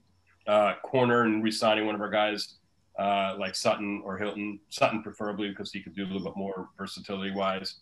uh, 0.47 0.74
corner 0.83 1.24
and 1.24 1.44
re-signing 1.44 1.85
one 1.85 1.95
of 1.95 2.01
our 2.01 2.09
guys 2.09 2.56
uh, 2.97 3.35
like 3.39 3.56
Sutton 3.56 4.01
or 4.03 4.18
Hilton. 4.18 4.59
Sutton 4.69 5.01
preferably 5.01 5.50
because 5.50 5.71
he 5.71 5.81
could 5.81 5.95
do 5.95 6.03
a 6.03 6.07
little 6.07 6.24
bit 6.24 6.35
more 6.35 6.69
versatility 6.77 7.31
wise. 7.31 7.75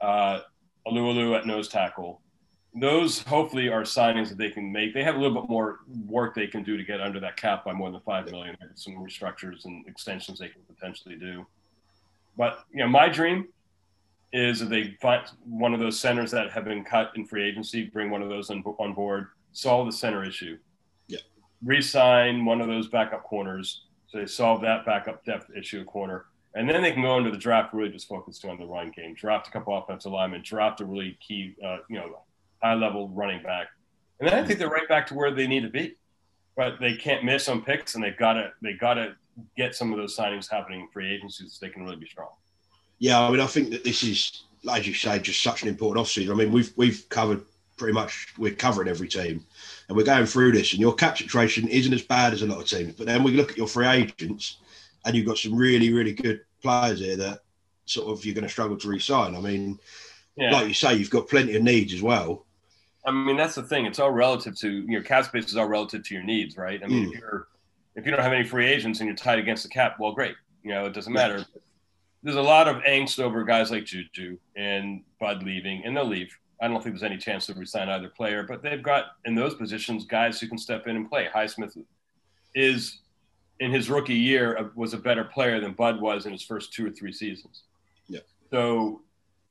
Uh, 0.00 0.40
Alualu 0.86 1.36
at 1.36 1.46
nose 1.46 1.68
tackle. 1.68 2.20
Those 2.74 3.22
hopefully 3.22 3.68
are 3.68 3.82
signings 3.82 4.28
that 4.30 4.38
they 4.38 4.50
can 4.50 4.72
make. 4.72 4.94
They 4.94 5.04
have 5.04 5.14
a 5.14 5.18
little 5.18 5.40
bit 5.40 5.48
more 5.48 5.80
work 6.06 6.34
they 6.34 6.48
can 6.48 6.64
do 6.64 6.76
to 6.76 6.82
get 6.82 7.00
under 7.00 7.20
that 7.20 7.36
cap 7.36 7.64
by 7.64 7.72
more 7.72 7.90
than 7.90 8.00
five 8.00 8.28
million. 8.30 8.56
Some 8.74 8.94
restructures 8.94 9.64
and 9.64 9.86
extensions 9.86 10.40
they 10.40 10.48
can 10.48 10.62
potentially 10.62 11.14
do. 11.14 11.46
But 12.36 12.64
you 12.72 12.80
know, 12.80 12.88
my 12.88 13.08
dream 13.08 13.46
is 14.32 14.58
that 14.58 14.68
they 14.68 14.96
find 15.00 15.22
one 15.44 15.72
of 15.72 15.78
those 15.78 15.98
centers 15.98 16.32
that 16.32 16.50
have 16.50 16.64
been 16.64 16.82
cut 16.82 17.12
in 17.14 17.24
free 17.24 17.48
agency, 17.48 17.84
bring 17.84 18.10
one 18.10 18.20
of 18.20 18.28
those 18.28 18.50
on, 18.50 18.64
on 18.80 18.92
board, 18.92 19.28
solve 19.52 19.86
the 19.86 19.92
center 19.92 20.24
issue. 20.24 20.58
Yeah. 21.06 21.20
Re-sign 21.64 22.44
one 22.44 22.60
of 22.60 22.66
those 22.66 22.88
backup 22.88 23.22
corners, 23.22 23.82
so 24.08 24.18
they 24.18 24.26
solve 24.26 24.60
that 24.62 24.84
backup 24.84 25.24
depth 25.24 25.50
issue 25.56 25.80
at 25.80 25.86
corner, 25.86 26.24
and 26.56 26.68
then 26.68 26.82
they 26.82 26.90
can 26.90 27.02
go 27.02 27.16
into 27.16 27.30
the 27.30 27.38
draft 27.38 27.72
really 27.72 27.90
just 27.90 28.08
focused 28.08 28.44
on 28.44 28.58
the 28.58 28.66
run 28.66 28.90
game. 28.90 29.14
Draft 29.14 29.46
a 29.46 29.52
couple 29.52 29.78
offensive 29.78 30.10
linemen, 30.10 30.42
draft 30.42 30.80
a 30.80 30.84
really 30.84 31.16
key, 31.20 31.54
uh, 31.64 31.78
you 31.88 31.96
know, 31.96 32.18
high 32.64 32.74
level 32.74 33.08
running 33.10 33.42
back, 33.42 33.68
and 34.18 34.28
then 34.28 34.38
I 34.42 34.46
think 34.46 34.58
they're 34.58 34.68
right 34.70 34.88
back 34.88 35.06
to 35.08 35.14
where 35.14 35.30
they 35.30 35.46
need 35.46 35.62
to 35.62 35.68
be. 35.70 35.96
But 36.56 36.78
they 36.80 36.94
can't 36.94 37.24
miss 37.24 37.48
on 37.48 37.62
picks, 37.62 37.94
and 37.96 38.04
they've 38.04 38.16
got 38.16 38.34
to 38.34 38.52
they 38.62 38.74
got 38.74 38.94
to 38.94 39.16
get 39.56 39.74
some 39.74 39.92
of 39.92 39.98
those 39.98 40.16
signings 40.16 40.48
happening 40.50 40.82
in 40.82 40.88
free 40.88 41.12
agency 41.12 41.44
so 41.48 41.58
they 41.66 41.70
can 41.72 41.82
really 41.84 41.96
be 41.96 42.06
strong. 42.06 42.30
Yeah, 43.00 43.20
I 43.20 43.30
mean, 43.30 43.40
I 43.40 43.46
think 43.46 43.70
that 43.70 43.82
this 43.82 44.04
is, 44.04 44.44
as 44.72 44.86
you 44.86 44.94
say, 44.94 45.18
just 45.18 45.42
such 45.42 45.62
an 45.62 45.68
important 45.68 46.06
offseason. 46.06 46.30
I 46.30 46.34
mean, 46.34 46.52
we've 46.52 46.72
we've 46.76 47.06
covered 47.08 47.42
pretty 47.76 47.92
much 47.92 48.28
we're 48.38 48.54
covering 48.54 48.86
every 48.88 49.08
team, 49.08 49.44
and 49.88 49.96
we're 49.96 50.04
going 50.04 50.26
through 50.26 50.52
this. 50.52 50.72
And 50.72 50.80
your 50.80 50.94
cap 50.94 51.18
situation 51.18 51.66
isn't 51.68 51.92
as 51.92 52.02
bad 52.02 52.32
as 52.32 52.42
a 52.42 52.46
lot 52.46 52.60
of 52.60 52.68
teams, 52.68 52.94
but 52.94 53.06
then 53.06 53.24
we 53.24 53.32
look 53.32 53.50
at 53.50 53.56
your 53.58 53.66
free 53.66 53.88
agents, 53.88 54.58
and 55.04 55.16
you've 55.16 55.26
got 55.26 55.38
some 55.38 55.56
really 55.56 55.92
really 55.92 56.12
good 56.12 56.40
players 56.62 57.00
here 57.00 57.16
that 57.16 57.40
sort 57.86 58.16
of 58.16 58.24
you're 58.24 58.34
going 58.34 58.44
to 58.44 58.48
struggle 58.48 58.76
to 58.78 58.88
re-sign. 58.88 59.34
I 59.34 59.40
mean, 59.40 59.78
Yeah. 60.36 60.52
like 60.52 60.68
you 60.68 60.74
say, 60.74 60.94
you've 60.94 61.10
got 61.10 61.28
plenty 61.28 61.56
of 61.56 61.62
needs 61.62 61.92
as 61.92 62.00
well. 62.00 62.46
I 63.06 63.10
mean, 63.10 63.36
that's 63.36 63.54
the 63.54 63.62
thing. 63.62 63.84
It's 63.86 63.98
all 63.98 64.10
relative 64.10 64.56
to 64.60 64.70
your 64.88 65.02
cap 65.02 65.26
space 65.26 65.46
is 65.46 65.56
all 65.56 65.66
relative 65.66 66.02
to 66.04 66.14
your 66.14 66.22
needs, 66.24 66.56
right? 66.56 66.82
I 66.82 66.86
mean, 66.86 67.06
Mm. 67.08 67.14
if 67.14 67.20
you're 67.20 67.48
if 67.96 68.04
you 68.04 68.10
don't 68.10 68.22
have 68.22 68.32
any 68.32 68.42
free 68.44 68.66
agents 68.66 68.98
and 68.98 69.06
you're 69.06 69.14
tied 69.16 69.38
against 69.38 69.62
the 69.62 69.68
cap, 69.68 70.00
well, 70.00 70.10
great. 70.12 70.34
You 70.64 70.70
know, 70.70 70.86
it 70.86 70.94
doesn't 70.94 71.12
matter. 71.12 71.44
There's 72.24 72.34
a 72.36 72.42
lot 72.42 72.66
of 72.66 72.82
angst 72.82 73.20
over 73.20 73.44
guys 73.44 73.70
like 73.70 73.84
Juju 73.84 74.36
and 74.56 75.04
Bud 75.20 75.44
leaving, 75.44 75.84
and 75.84 75.96
they'll 75.96 76.04
leave. 76.04 76.36
I 76.60 76.66
don't 76.66 76.82
think 76.82 76.94
there's 76.94 77.04
any 77.08 77.18
chance 77.18 77.46
to 77.46 77.54
resign 77.54 77.88
either 77.88 78.08
player, 78.08 78.42
but 78.42 78.62
they've 78.62 78.82
got 78.82 79.12
in 79.26 79.34
those 79.36 79.54
positions 79.54 80.06
guys 80.06 80.40
who 80.40 80.48
can 80.48 80.58
step 80.58 80.86
in 80.88 80.96
and 80.96 81.08
play. 81.08 81.28
Highsmith 81.32 81.76
is 82.54 83.00
in 83.60 83.70
his 83.70 83.88
rookie 83.90 84.14
year 84.14 84.72
was 84.74 84.94
a 84.94 84.98
better 84.98 85.22
player 85.24 85.60
than 85.60 85.72
Bud 85.74 86.00
was 86.00 86.26
in 86.26 86.32
his 86.32 86.42
first 86.42 86.72
two 86.72 86.86
or 86.86 86.90
three 86.90 87.12
seasons. 87.12 87.62
Yeah. 88.08 88.20
So, 88.50 89.02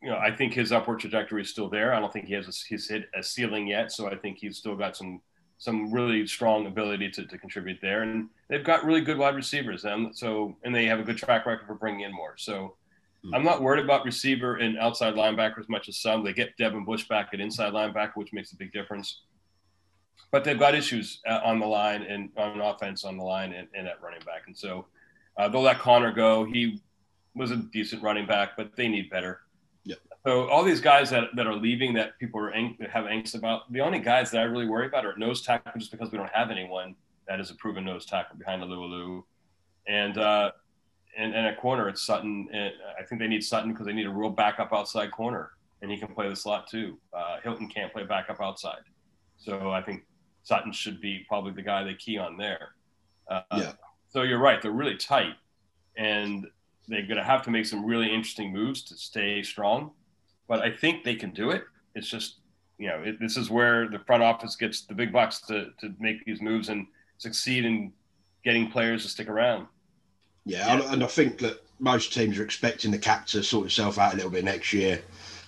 you 0.04 0.10
know, 0.10 0.18
I 0.18 0.36
think 0.36 0.54
his 0.54 0.72
upward 0.72 1.00
trajectory 1.00 1.42
is 1.42 1.50
still 1.50 1.70
there. 1.70 1.94
I 1.94 2.00
don't 2.00 2.12
think 2.12 2.26
he 2.26 2.34
has 2.34 2.48
a, 2.48 2.52
he's 2.68 2.90
hit 2.90 3.10
a 3.16 3.24
ceiling 3.24 3.68
yet. 3.68 3.92
So 3.92 4.10
I 4.10 4.16
think 4.16 4.38
he's 4.38 4.58
still 4.58 4.76
got 4.76 4.98
some 4.98 5.22
some 5.60 5.94
really 5.94 6.28
strong 6.28 6.66
ability 6.68 7.10
to, 7.10 7.26
to 7.26 7.38
contribute 7.38 7.80
there. 7.82 8.02
And 8.02 8.28
they've 8.50 8.66
got 8.66 8.84
really 8.84 9.00
good 9.00 9.18
wide 9.18 9.36
receivers. 9.36 9.86
And 9.86 10.16
so 10.16 10.58
and 10.64 10.76
they 10.76 10.86
have 10.86 11.00
a 11.00 11.04
good 11.04 11.18
track 11.18 11.46
record 11.46 11.66
for 11.66 11.76
bringing 11.76 12.02
in 12.02 12.12
more. 12.12 12.36
So 12.38 12.76
Mm. 13.26 13.36
I'm 13.36 13.44
not 13.44 13.62
worried 13.62 13.84
about 13.84 14.06
receiver 14.06 14.56
and 14.58 14.78
outside 14.78 15.16
linebacker 15.16 15.60
as 15.60 15.70
much 15.70 15.88
as 15.88 15.98
some. 15.98 16.24
They 16.24 16.34
get 16.34 16.58
Devin 16.58 16.86
Bush 16.86 17.08
back 17.08 17.30
at 17.34 17.40
inside 17.40 17.74
linebacker, 17.74 18.16
which 18.16 18.34
makes 18.34 18.52
a 18.52 18.56
big 18.56 18.74
difference. 18.74 19.22
But 20.32 20.44
they've 20.44 20.60
got 20.60 20.76
issues 20.76 21.22
uh, 21.28 21.40
on 21.44 21.60
the 21.60 21.66
line 21.66 22.04
and 22.04 22.30
on 22.38 22.60
offense 22.60 23.06
on 23.06 23.18
the 23.18 23.24
line 23.24 23.54
and, 23.54 23.68
and 23.76 23.88
at 23.88 24.02
running 24.02 24.22
back. 24.26 24.44
And 24.48 24.58
so 24.58 24.88
uh, 25.38 25.48
they'll 25.48 25.62
let 25.62 25.80
Connor 25.80 26.12
go. 26.12 26.44
He 26.44 26.82
was 27.36 27.52
a 27.52 27.58
decent 27.58 28.04
running 28.04 28.26
back, 28.26 28.52
but 28.58 28.76
they 28.76 28.88
need 28.88 29.10
better. 29.10 29.42
So 30.25 30.48
all 30.50 30.64
these 30.64 30.80
guys 30.80 31.10
that, 31.10 31.36
that 31.36 31.48
are 31.48 31.56
leaving 31.56 31.94
that 31.96 32.18
people 32.18 32.40
are 32.40 32.54
ang- 32.54 32.78
that 32.80 32.90
have 32.92 33.06
angst 33.06 33.36
about, 33.36 33.72
the 33.72 33.81
only 33.81 34.00
guys 34.00 34.31
that 34.31 34.40
I 34.40 34.44
really 34.44 34.68
worry 34.68 34.88
about 34.88 35.06
are 35.06 35.18
nose 35.18 35.42
tackle 35.42 35.74
just 35.78 35.92
because 35.92 36.12
we 36.12 36.18
don't 36.18 36.31
have 36.31 36.50
anyone 36.50 36.96
that 37.28 37.40
is 37.40 37.52
a 37.52 37.56
proven 37.56 37.84
nose 37.84 38.06
tackle 38.06 38.38
behind 38.38 38.64
Alualu. 38.64 39.24
And, 39.88 40.18
uh, 40.18 40.52
and, 41.18 41.36
and 41.36 41.46
at 41.46 41.60
corner, 41.60 41.90
it's 41.90 42.04
Sutton. 42.06 42.48
And 42.54 42.72
I 42.98 43.04
think 43.04 43.20
they 43.20 43.28
need 43.28 43.44
Sutton 43.44 43.72
because 43.72 43.86
they 43.86 43.94
need 43.94 44.06
a 44.06 44.10
real 44.10 44.30
backup 44.30 44.72
outside 44.72 45.12
corner, 45.12 45.52
and 45.81 45.92
he 45.92 45.98
can 45.98 46.08
play 46.08 46.30
the 46.30 46.36
slot 46.36 46.68
too. 46.68 46.98
Uh, 47.14 47.38
Hilton 47.44 47.68
can't 47.68 47.92
play 47.92 48.03
backup 48.03 48.42
outside. 48.42 48.82
So 49.38 49.72
I 49.72 49.82
think 49.82 50.03
Sutton 50.44 50.72
should 50.72 51.01
be 51.01 51.25
probably 51.27 51.51
the 51.51 51.62
guy 51.62 51.84
they 51.84 51.96
key 51.96 52.18
on 52.18 52.38
there. 52.38 52.75
Uh, 53.30 53.42
Yeah. 53.56 53.72
So 54.10 54.22
you're 54.22 54.39
right; 54.39 54.62
they're 54.62 54.72
really 54.72 54.96
tight, 54.96 55.36
and 55.98 56.48
they're 56.88 57.06
going 57.06 57.18
to 57.18 57.24
have 57.24 57.42
to 57.44 57.51
make 57.51 57.65
some 57.65 57.84
really 57.86 58.13
interesting 58.13 58.53
moves 58.53 58.84
to 58.84 58.96
stay 58.96 59.42
strong. 59.42 59.92
But 60.48 60.62
I 60.62 60.72
think 60.72 61.04
they 61.04 61.16
can 61.16 61.32
do 61.32 61.52
it. 61.52 61.64
It's 61.96 62.10
just 62.10 62.38
you 62.78 62.88
know 62.88 63.02
it, 63.04 63.20
this 63.20 63.38
is 63.38 63.50
where 63.50 63.88
the 63.88 64.00
front 64.00 64.24
office 64.24 64.56
gets 64.56 64.82
the 64.82 64.94
big 64.94 65.12
bucks 65.14 65.40
to 65.48 65.72
to 65.80 65.94
make 66.00 66.24
these 66.26 66.42
moves 66.42 66.70
and 66.70 66.88
succeed 67.18 67.66
in 67.66 67.92
getting 68.44 68.70
players 68.70 69.04
to 69.04 69.10
stick 69.10 69.30
around. 69.30 69.68
Yeah, 70.46 70.74
and- 70.74 70.84
and 70.94 71.04
I 71.04 71.08
think 71.08 71.38
that 71.40 71.64
most 71.80 72.14
teams 72.14 72.38
are 72.38 72.44
expecting 72.44 72.92
the 72.92 72.98
cap 72.98 73.26
to 73.28 73.42
sort 73.44 73.66
itself 73.68 73.98
out 73.98 74.14
a 74.14 74.16
little 74.16 74.32
bit 74.32 74.44
next 74.44 74.74
year. 74.74 75.02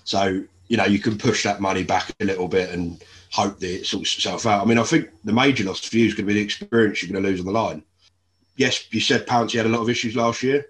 So, 0.06 0.44
you 0.68 0.78
know, 0.78 0.86
you 0.86 1.00
can 1.00 1.18
push 1.18 1.44
that 1.44 1.60
money 1.62 1.84
back 1.84 2.12
a 2.20 2.26
little 2.26 2.48
bit 2.48 2.70
and 2.72 3.04
hope 3.32 3.60
that 3.60 3.80
it 3.82 3.86
sorts 3.86 4.16
itself 4.16 4.46
out. 4.46 4.62
I 4.62 4.66
mean, 4.66 4.78
I 4.80 4.84
think 4.84 5.10
the 5.24 5.34
major 5.34 5.64
loss 5.66 5.84
for 5.84 5.98
you 5.98 6.06
is 6.08 6.14
going 6.14 6.26
to 6.28 6.34
be 6.34 6.40
the 6.40 6.46
experience 6.46 7.02
you're 7.04 7.12
going 7.12 7.24
to 7.24 7.30
lose 7.30 7.40
on 7.42 7.46
the 7.46 7.52
line. 7.52 7.84
Yes, 8.56 8.88
you 8.92 9.02
said 9.02 9.28
Pouncey 9.28 9.58
had 9.58 9.66
a 9.66 9.70
lot 9.70 9.82
of 9.82 9.90
issues 9.90 10.16
last 10.16 10.42
year, 10.42 10.66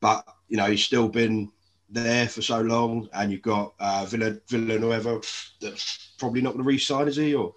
but, 0.00 0.26
you 0.48 0.56
know, 0.58 0.66
he's 0.66 0.84
still 0.84 1.08
been 1.08 1.50
there 1.88 2.28
for 2.28 2.42
so 2.42 2.60
long. 2.60 3.08
And 3.12 3.32
you've 3.32 3.42
got 3.42 3.74
uh, 3.78 4.06
Villa, 4.08 4.36
Villanueva 4.48 5.20
that's 5.60 6.12
probably 6.18 6.42
not 6.42 6.54
going 6.54 6.64
to 6.64 6.68
re 6.68 6.78
sign, 6.78 7.08
is 7.08 7.16
he? 7.16 7.34
Or 7.34 7.54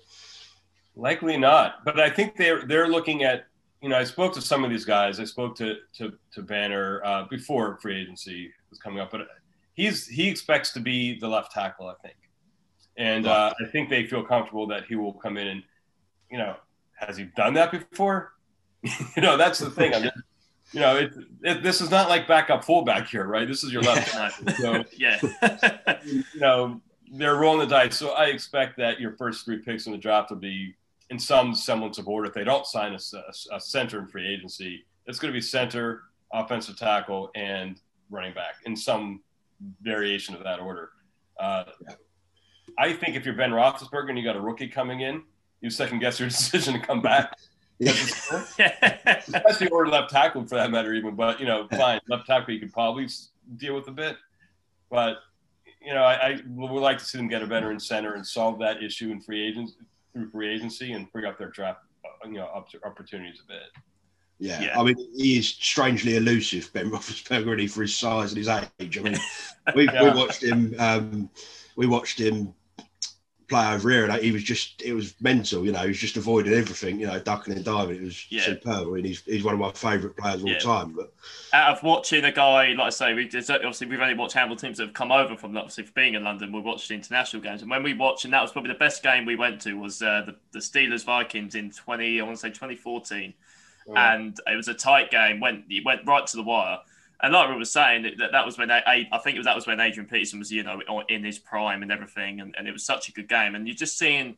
Likely 0.95 1.37
not, 1.37 1.85
but 1.85 1.99
I 1.99 2.09
think 2.09 2.35
they're 2.35 2.65
they're 2.65 2.87
looking 2.87 3.23
at. 3.23 3.45
You 3.81 3.89
know, 3.89 3.97
I 3.97 4.05
spoke 4.05 4.33
to 4.33 4.41
some 4.41 4.63
of 4.63 4.71
these 4.71 4.85
guys. 4.85 5.19
I 5.19 5.25
spoke 5.25 5.55
to 5.57 5.75
to, 5.97 6.13
to 6.33 6.41
Banner 6.41 7.01
uh, 7.05 7.25
before 7.29 7.77
free 7.77 8.01
agency 8.01 8.51
was 8.71 8.79
coming 8.79 8.99
up, 8.99 9.11
but 9.11 9.27
he's 9.75 10.07
he 10.07 10.27
expects 10.27 10.73
to 10.73 10.79
be 10.79 11.17
the 11.19 11.27
left 11.27 11.53
tackle, 11.53 11.87
I 11.87 11.93
think, 12.01 12.17
and 12.97 13.27
uh, 13.27 13.53
I 13.61 13.65
think 13.71 13.89
they 13.89 14.05
feel 14.05 14.23
comfortable 14.23 14.67
that 14.67 14.85
he 14.85 14.95
will 14.95 15.13
come 15.13 15.37
in 15.37 15.47
and, 15.47 15.63
you 16.31 16.37
know, 16.39 16.55
has 16.95 17.15
he 17.15 17.25
done 17.35 17.53
that 17.53 17.71
before? 17.71 18.33
you 18.81 19.21
know, 19.21 19.37
that's 19.37 19.59
the 19.59 19.69
thing. 19.69 19.93
I'm 19.93 20.03
just, 20.03 20.15
you 20.71 20.79
know, 20.79 20.97
it, 20.97 21.13
it, 21.43 21.63
this 21.63 21.81
is 21.81 21.89
not 21.89 22.09
like 22.09 22.27
backup 22.27 22.63
fullback 22.63 23.07
here, 23.07 23.25
right? 23.25 23.47
This 23.47 23.63
is 23.63 23.71
your 23.71 23.81
left 23.81 24.11
tackle. 24.11 24.53
So 24.55 24.83
yeah. 24.97 25.19
you 26.05 26.23
know, 26.35 26.81
they're 27.11 27.35
rolling 27.35 27.59
the 27.59 27.67
dice. 27.67 27.97
So 27.97 28.09
I 28.11 28.25
expect 28.25 28.77
that 28.77 28.99
your 28.99 29.13
first 29.13 29.45
three 29.45 29.57
picks 29.59 29.85
in 29.85 29.93
the 29.93 29.97
draft 29.97 30.29
will 30.29 30.37
be 30.37 30.75
in 31.09 31.17
some 31.17 31.55
semblance 31.55 31.97
of 31.97 32.07
order. 32.07 32.27
If 32.27 32.33
they 32.33 32.43
don't 32.43 32.65
sign 32.65 32.93
a, 32.93 32.99
a, 33.17 33.55
a 33.55 33.59
center 33.61 33.99
in 33.99 34.07
free 34.07 34.27
agency, 34.27 34.85
it's 35.05 35.19
going 35.19 35.31
to 35.33 35.37
be 35.37 35.41
center, 35.41 36.03
offensive 36.33 36.77
tackle, 36.77 37.31
and 37.35 37.79
running 38.09 38.33
back 38.33 38.55
in 38.65 38.75
some 38.75 39.21
variation 39.81 40.35
of 40.35 40.43
that 40.43 40.59
order. 40.59 40.89
Uh. 41.39 41.63
I 42.77 42.93
think 42.93 43.15
if 43.15 43.25
you're 43.25 43.35
Ben 43.35 43.51
Roethlisberger 43.51 44.09
and 44.09 44.17
you 44.17 44.23
got 44.23 44.35
a 44.35 44.41
rookie 44.41 44.67
coming 44.67 45.01
in, 45.01 45.23
you 45.61 45.69
second 45.69 45.99
guess 45.99 46.19
your 46.19 46.29
decision 46.29 46.73
to 46.73 46.79
come 46.79 47.01
back. 47.01 47.37
Especially 47.79 49.67
or 49.67 49.87
left 49.87 50.09
tackle 50.09 50.45
for 50.45 50.55
that 50.55 50.71
matter, 50.71 50.93
even. 50.93 51.15
But 51.15 51.39
you 51.39 51.45
know, 51.45 51.67
fine, 51.71 51.99
left 52.09 52.25
tackle 52.25 52.53
you 52.53 52.59
could 52.59 52.73
probably 52.73 53.07
deal 53.57 53.75
with 53.75 53.87
a 53.87 53.91
bit. 53.91 54.17
But 54.89 55.17
you 55.81 55.93
know, 55.93 56.03
I, 56.03 56.31
I 56.31 56.39
would 56.47 56.81
like 56.81 56.97
to 56.97 57.05
see 57.05 57.17
them 57.17 57.27
get 57.27 57.41
a 57.41 57.45
veteran 57.45 57.79
center 57.79 58.15
and 58.15 58.25
solve 58.25 58.59
that 58.59 58.83
issue 58.83 59.11
in 59.11 59.21
free 59.21 59.47
agents 59.47 59.75
through 60.13 60.29
free 60.31 60.53
agency 60.53 60.93
and 60.93 61.09
free 61.11 61.25
up 61.25 61.37
their 61.37 61.49
draft, 61.49 61.81
uh, 62.03 62.27
you 62.27 62.35
know, 62.35 62.47
up 62.47 62.69
to 62.69 62.83
opportunities 62.85 63.41
a 63.45 63.47
bit. 63.47 63.83
Yeah. 64.39 64.61
yeah. 64.61 64.79
I 64.79 64.83
mean, 64.83 64.95
he 65.15 65.37
is 65.37 65.47
strangely 65.47 66.15
elusive, 66.15 66.71
Ben 66.73 66.91
Roethlisberger, 66.91 67.45
really, 67.45 67.67
for 67.67 67.81
his 67.81 67.95
size 67.95 68.31
and 68.31 68.37
his 68.37 68.49
age. 68.79 68.97
I 68.97 69.01
mean, 69.01 69.17
we, 69.75 69.85
yeah. 69.85 70.03
we 70.03 70.09
watched 70.19 70.43
him. 70.43 70.75
Um, 70.79 71.29
we 71.75 71.87
watched 71.87 72.19
him 72.19 72.53
play 73.47 73.73
over 73.73 73.89
here, 73.89 74.05
and 74.05 74.21
he 74.21 74.31
was 74.31 74.43
just 74.43 74.81
it 74.81 74.93
was 74.93 75.15
mental. 75.21 75.65
You 75.65 75.71
know, 75.71 75.79
he 75.79 75.89
was 75.89 75.97
just 75.97 76.17
avoiding 76.17 76.53
everything. 76.53 76.99
You 76.99 77.07
know, 77.07 77.19
ducking 77.19 77.53
and 77.53 77.63
diving. 77.63 77.97
It 77.97 78.03
was 78.03 78.25
yeah. 78.29 78.43
superb. 78.43 78.87
I 78.87 78.91
mean, 78.91 79.05
he's, 79.05 79.21
he's 79.21 79.43
one 79.43 79.53
of 79.53 79.59
my 79.59 79.71
favourite 79.71 80.17
players 80.17 80.41
of 80.41 80.47
yeah. 80.47 80.55
all 80.55 80.59
time. 80.59 80.93
But 80.93 81.13
out 81.53 81.77
of 81.77 81.83
watching 81.83 82.25
a 82.25 82.31
guy 82.31 82.73
like 82.73 82.87
I 82.87 82.89
say, 82.89 83.13
we 83.13 83.25
obviously 83.25 83.87
we've 83.87 84.01
only 84.01 84.15
watched 84.15 84.33
handball 84.33 84.57
teams 84.57 84.77
that 84.77 84.87
have 84.87 84.93
come 84.93 85.11
over 85.11 85.35
from 85.37 85.55
obviously 85.55 85.85
for 85.85 85.93
being 85.93 86.15
in 86.15 86.23
London. 86.23 86.51
We 86.51 86.59
watched 86.59 86.91
international 86.91 87.41
games, 87.41 87.61
and 87.61 87.71
when 87.71 87.83
we 87.83 87.93
watched, 87.93 88.25
and 88.25 88.33
that 88.33 88.41
was 88.41 88.51
probably 88.51 88.73
the 88.73 88.79
best 88.79 89.01
game 89.01 89.25
we 89.25 89.35
went 89.35 89.61
to 89.61 89.73
was 89.73 90.01
uh, 90.01 90.23
the 90.25 90.35
the 90.51 90.59
Steelers 90.59 91.05
Vikings 91.05 91.55
in 91.55 91.71
twenty 91.71 92.19
I 92.19 92.23
want 92.23 92.35
to 92.37 92.41
say 92.41 92.51
twenty 92.51 92.75
fourteen, 92.75 93.33
oh. 93.87 93.95
and 93.95 94.37
it 94.45 94.55
was 94.55 94.67
a 94.67 94.73
tight 94.73 95.09
game. 95.09 95.39
went 95.39 95.65
it 95.69 95.85
went 95.85 96.05
right 96.05 96.27
to 96.27 96.37
the 96.37 96.43
wire 96.43 96.79
and 97.21 97.33
like 97.33 97.49
we 97.49 97.55
was 97.55 97.71
saying, 97.71 98.03
that, 98.17 98.31
that 98.31 98.45
was 98.45 98.57
when 98.57 98.69
I, 98.69 99.07
I 99.11 99.17
think 99.17 99.37
was 99.37 99.45
that 99.45 99.55
was 99.55 99.65
when 99.65 99.79
Adrian 99.79 100.07
Peterson 100.07 100.39
was 100.39 100.51
you 100.51 100.63
know 100.63 100.81
in 101.09 101.23
his 101.23 101.39
prime 101.39 101.81
and 101.81 101.91
everything, 101.91 102.41
and, 102.41 102.55
and 102.57 102.67
it 102.67 102.71
was 102.71 102.85
such 102.85 103.09
a 103.09 103.11
good 103.11 103.27
game. 103.27 103.55
And 103.55 103.67
you're 103.67 103.75
just 103.75 103.97
seeing, 103.97 104.37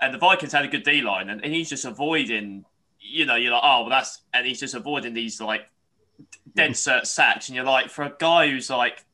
and 0.00 0.14
the 0.14 0.18
Vikings 0.18 0.52
had 0.52 0.64
a 0.64 0.68
good 0.68 0.84
D 0.84 1.02
line, 1.02 1.28
and, 1.28 1.44
and 1.44 1.52
he's 1.52 1.68
just 1.68 1.84
avoiding, 1.84 2.64
you 2.98 3.26
know, 3.26 3.34
you're 3.34 3.52
like, 3.52 3.62
oh 3.62 3.82
well, 3.82 3.90
that's, 3.90 4.22
and 4.32 4.46
he's 4.46 4.60
just 4.60 4.74
avoiding 4.74 5.12
these 5.12 5.40
like 5.40 5.68
dead 6.54 6.70
mm. 6.70 6.74
cert 6.74 7.06
sacks, 7.06 7.48
and 7.48 7.56
you're 7.56 7.64
like, 7.64 7.90
for 7.90 8.04
a 8.04 8.12
guy 8.18 8.48
who's 8.48 8.70
like, 8.70 9.04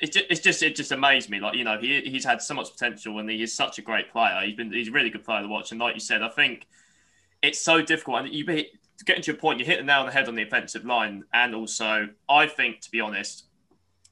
it 0.00 0.12
just, 0.12 0.24
it's 0.30 0.40
just 0.40 0.62
it 0.62 0.74
just 0.74 0.90
amazed 0.90 1.28
me. 1.28 1.38
Like 1.38 1.54
you 1.54 1.64
know, 1.64 1.78
he 1.78 2.00
he's 2.00 2.24
had 2.24 2.40
so 2.40 2.54
much 2.54 2.72
potential, 2.72 3.18
and 3.18 3.28
he 3.28 3.42
is 3.42 3.54
such 3.54 3.78
a 3.78 3.82
great 3.82 4.10
player. 4.10 4.40
He's 4.42 4.56
been 4.56 4.72
he's 4.72 4.88
a 4.88 4.92
really 4.92 5.10
good 5.10 5.22
player 5.22 5.42
to 5.42 5.48
watch, 5.48 5.70
and 5.70 5.78
like 5.78 5.94
you 5.94 6.00
said, 6.00 6.22
I 6.22 6.30
think 6.30 6.66
it's 7.42 7.60
so 7.60 7.82
difficult, 7.82 8.20
and 8.20 8.32
you 8.32 8.46
be 8.46 8.70
to 8.98 9.22
your 9.24 9.36
point, 9.36 9.58
you 9.58 9.64
hit 9.64 9.78
the 9.78 9.84
nail 9.84 10.00
on 10.00 10.06
the 10.06 10.12
head 10.12 10.28
on 10.28 10.34
the 10.34 10.42
offensive 10.42 10.84
line. 10.84 11.24
And 11.32 11.54
also, 11.54 12.08
I 12.28 12.46
think, 12.46 12.80
to 12.80 12.90
be 12.90 13.00
honest, 13.00 13.44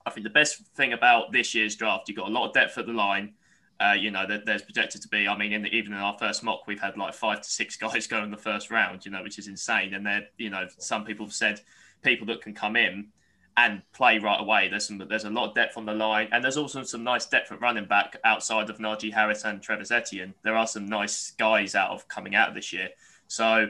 I 0.06 0.10
think 0.10 0.24
the 0.24 0.30
best 0.30 0.62
thing 0.74 0.92
about 0.92 1.32
this 1.32 1.54
year's 1.54 1.76
draft, 1.76 2.08
you've 2.08 2.16
got 2.16 2.28
a 2.28 2.32
lot 2.32 2.48
of 2.48 2.54
depth 2.54 2.78
at 2.78 2.86
the 2.86 2.92
line. 2.92 3.34
Uh, 3.78 3.92
you 3.92 4.10
know, 4.10 4.26
there, 4.26 4.42
there's 4.44 4.62
projected 4.62 5.00
to 5.02 5.08
be, 5.08 5.26
I 5.26 5.36
mean, 5.36 5.52
in 5.52 5.62
the, 5.62 5.68
even 5.70 5.92
in 5.92 5.98
our 5.98 6.16
first 6.18 6.42
mock, 6.42 6.66
we've 6.66 6.80
had 6.80 6.96
like 6.98 7.14
five 7.14 7.40
to 7.40 7.48
six 7.48 7.76
guys 7.78 8.06
go 8.06 8.22
in 8.22 8.30
the 8.30 8.36
first 8.36 8.70
round, 8.70 9.04
you 9.04 9.10
know, 9.10 9.22
which 9.22 9.38
is 9.38 9.48
insane. 9.48 9.94
And 9.94 10.04
then, 10.04 10.26
you 10.36 10.50
know, 10.50 10.66
some 10.78 11.04
people 11.04 11.26
have 11.26 11.34
said 11.34 11.60
people 12.02 12.26
that 12.26 12.42
can 12.42 12.54
come 12.54 12.76
in 12.76 13.08
and 13.56 13.82
play 13.92 14.18
right 14.18 14.40
away. 14.40 14.68
There's 14.68 14.86
some, 14.86 14.98
there's 15.08 15.24
a 15.24 15.30
lot 15.30 15.48
of 15.48 15.54
depth 15.54 15.76
on 15.76 15.84
the 15.84 15.92
line, 15.92 16.28
and 16.32 16.42
there's 16.42 16.56
also 16.56 16.82
some 16.82 17.04
nice 17.04 17.26
depth 17.26 17.52
at 17.52 17.60
running 17.60 17.84
back 17.84 18.16
outside 18.24 18.70
of 18.70 18.78
Najee 18.78 19.12
Harris 19.12 19.44
and 19.44 19.60
Travis 19.60 19.90
Etienne. 19.90 20.34
There 20.42 20.56
are 20.56 20.66
some 20.66 20.86
nice 20.86 21.32
guys 21.32 21.74
out 21.74 21.90
of 21.90 22.08
coming 22.08 22.34
out 22.34 22.48
of 22.48 22.54
this 22.54 22.72
year. 22.72 22.88
So 23.28 23.68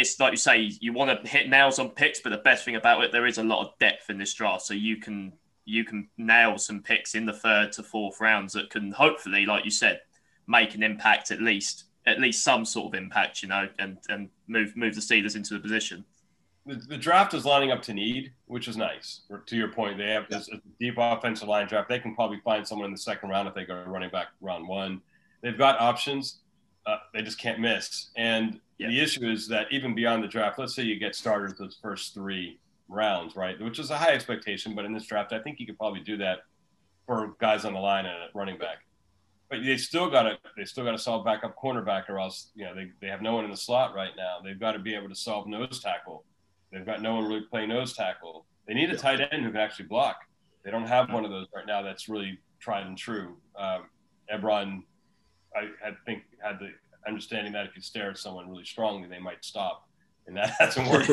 it's 0.00 0.18
like 0.18 0.32
you 0.32 0.36
say, 0.36 0.72
you 0.80 0.92
want 0.92 1.22
to 1.22 1.28
hit 1.28 1.48
nails 1.48 1.78
on 1.78 1.90
picks, 1.90 2.20
but 2.20 2.30
the 2.30 2.38
best 2.38 2.64
thing 2.64 2.76
about 2.76 3.04
it, 3.04 3.12
there 3.12 3.26
is 3.26 3.38
a 3.38 3.44
lot 3.44 3.66
of 3.66 3.78
depth 3.78 4.10
in 4.10 4.18
this 4.18 4.34
draft, 4.34 4.62
so 4.62 4.74
you 4.74 4.96
can 4.96 5.32
you 5.64 5.84
can 5.84 6.08
nail 6.18 6.58
some 6.58 6.82
picks 6.82 7.14
in 7.14 7.26
the 7.26 7.32
third 7.32 7.70
to 7.72 7.82
fourth 7.82 8.20
rounds 8.20 8.52
that 8.54 8.70
can 8.70 8.90
hopefully, 8.90 9.46
like 9.46 9.64
you 9.64 9.70
said, 9.70 10.00
make 10.46 10.74
an 10.74 10.82
impact 10.82 11.30
at 11.30 11.40
least 11.40 11.84
at 12.06 12.18
least 12.18 12.42
some 12.42 12.64
sort 12.64 12.92
of 12.92 13.00
impact, 13.00 13.42
you 13.42 13.48
know, 13.48 13.68
and 13.78 13.98
and 14.08 14.30
move 14.48 14.76
move 14.76 14.94
the 14.94 15.00
Steelers 15.00 15.36
into 15.36 15.54
the 15.54 15.60
position. 15.60 16.04
The, 16.66 16.74
the 16.74 16.96
draft 16.96 17.34
is 17.34 17.44
lining 17.44 17.70
up 17.70 17.82
to 17.82 17.94
need, 17.94 18.32
which 18.46 18.68
is 18.68 18.76
nice. 18.76 19.22
To 19.46 19.56
your 19.56 19.68
point, 19.68 19.98
they 19.98 20.10
have 20.10 20.28
this 20.28 20.48
deep 20.78 20.94
offensive 20.98 21.48
line 21.48 21.66
draft. 21.66 21.88
They 21.88 21.98
can 21.98 22.14
probably 22.14 22.40
find 22.44 22.66
someone 22.66 22.86
in 22.86 22.92
the 22.92 22.98
second 22.98 23.30
round 23.30 23.48
if 23.48 23.54
they 23.54 23.64
go 23.64 23.82
running 23.86 24.10
back 24.10 24.28
round 24.40 24.68
one. 24.68 25.00
They've 25.42 25.56
got 25.56 25.80
options. 25.80 26.40
Uh, 26.86 26.96
they 27.12 27.22
just 27.22 27.38
can't 27.38 27.60
miss. 27.60 28.10
And 28.16 28.60
yeah. 28.80 28.88
The 28.88 29.00
issue 29.00 29.30
is 29.30 29.46
that 29.48 29.66
even 29.70 29.94
beyond 29.94 30.24
the 30.24 30.28
draft, 30.28 30.58
let's 30.58 30.74
say 30.74 30.84
you 30.84 30.98
get 30.98 31.14
started 31.14 31.54
those 31.58 31.76
first 31.82 32.14
three 32.14 32.58
rounds, 32.88 33.36
right? 33.36 33.60
Which 33.60 33.78
is 33.78 33.90
a 33.90 33.98
high 33.98 34.14
expectation, 34.14 34.74
but 34.74 34.86
in 34.86 34.94
this 34.94 35.04
draft, 35.04 35.34
I 35.34 35.38
think 35.38 35.60
you 35.60 35.66
could 35.66 35.76
probably 35.76 36.00
do 36.00 36.16
that 36.16 36.38
for 37.06 37.34
guys 37.38 37.66
on 37.66 37.74
the 37.74 37.78
line 37.78 38.06
and 38.06 38.16
running 38.34 38.56
back. 38.56 38.78
But 39.50 39.64
they 39.64 39.76
still 39.76 40.08
got 40.08 40.22
to 40.22 40.38
they 40.56 40.64
still 40.64 40.84
got 40.84 40.92
to 40.92 40.98
solve 40.98 41.26
backup 41.26 41.56
cornerback, 41.62 42.08
or 42.08 42.18
else 42.18 42.52
you 42.54 42.64
know 42.64 42.74
they, 42.74 42.90
they 43.02 43.08
have 43.08 43.20
no 43.20 43.34
one 43.34 43.44
in 43.44 43.50
the 43.50 43.56
slot 43.56 43.94
right 43.94 44.12
now. 44.16 44.38
They've 44.42 44.58
got 44.58 44.72
to 44.72 44.78
be 44.78 44.94
able 44.94 45.10
to 45.10 45.14
solve 45.14 45.46
nose 45.46 45.80
tackle. 45.80 46.24
They've 46.72 46.86
got 46.86 47.02
no 47.02 47.16
one 47.16 47.26
really 47.26 47.42
play 47.42 47.66
nose 47.66 47.92
tackle. 47.92 48.46
They 48.66 48.72
need 48.72 48.88
a 48.88 48.96
tight 48.96 49.20
end 49.20 49.44
who 49.44 49.50
can 49.50 49.60
actually 49.60 49.88
block. 49.88 50.20
They 50.64 50.70
don't 50.70 50.86
have 50.86 51.12
one 51.12 51.26
of 51.26 51.30
those 51.30 51.48
right 51.54 51.66
now. 51.66 51.82
That's 51.82 52.08
really 52.08 52.38
tried 52.60 52.86
and 52.86 52.96
true. 52.96 53.36
Um, 53.56 53.90
Ebron, 54.32 54.84
I, 55.54 55.88
I 55.88 55.92
think 56.06 56.22
had 56.42 56.58
the 56.58 56.70
understanding 57.06 57.52
that 57.52 57.66
if 57.66 57.76
you 57.76 57.82
stare 57.82 58.10
at 58.10 58.18
someone 58.18 58.48
really 58.50 58.64
strongly, 58.64 59.08
they 59.08 59.18
might 59.18 59.44
stop, 59.44 59.88
and 60.26 60.36
that 60.36 60.50
hasn't 60.58 60.88
worked. 60.88 61.10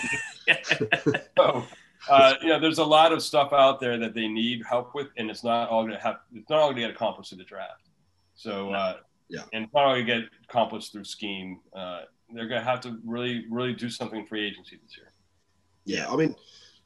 so, 1.37 1.63
uh, 2.09 2.33
you 2.41 2.49
know, 2.49 2.59
there's 2.59 2.77
a 2.77 2.85
lot 2.85 3.11
of 3.11 3.21
stuff 3.21 3.53
out 3.53 3.79
there 3.79 3.97
that 3.97 4.13
they 4.13 4.27
need 4.27 4.63
help 4.67 4.93
with, 4.93 5.07
and 5.17 5.29
it's 5.29 5.43
not 5.43 5.69
all 5.69 5.83
going 5.83 5.95
to 5.95 6.01
have. 6.01 6.17
It's 6.33 6.49
not 6.49 6.59
all 6.59 6.67
going 6.67 6.77
to 6.77 6.81
get 6.81 6.91
accomplished 6.91 7.29
through 7.29 7.39
the 7.39 7.43
draft. 7.45 7.89
So, 8.35 8.71
uh, 8.71 8.97
yeah, 9.29 9.41
and 9.53 9.65
it's 9.65 9.73
not 9.73 9.85
all 9.85 9.95
going 9.95 10.05
to 10.05 10.13
get 10.21 10.29
accomplished 10.49 10.91
through 10.91 11.05
scheme. 11.05 11.59
Uh, 11.75 12.01
they're 12.33 12.47
going 12.47 12.61
to 12.61 12.67
have 12.67 12.81
to 12.81 12.99
really, 13.05 13.45
really 13.49 13.73
do 13.73 13.89
something 13.89 14.25
free 14.27 14.45
agency 14.45 14.79
this 14.83 14.97
year. 14.97 15.11
Yeah, 15.85 16.11
I 16.11 16.15
mean, 16.17 16.35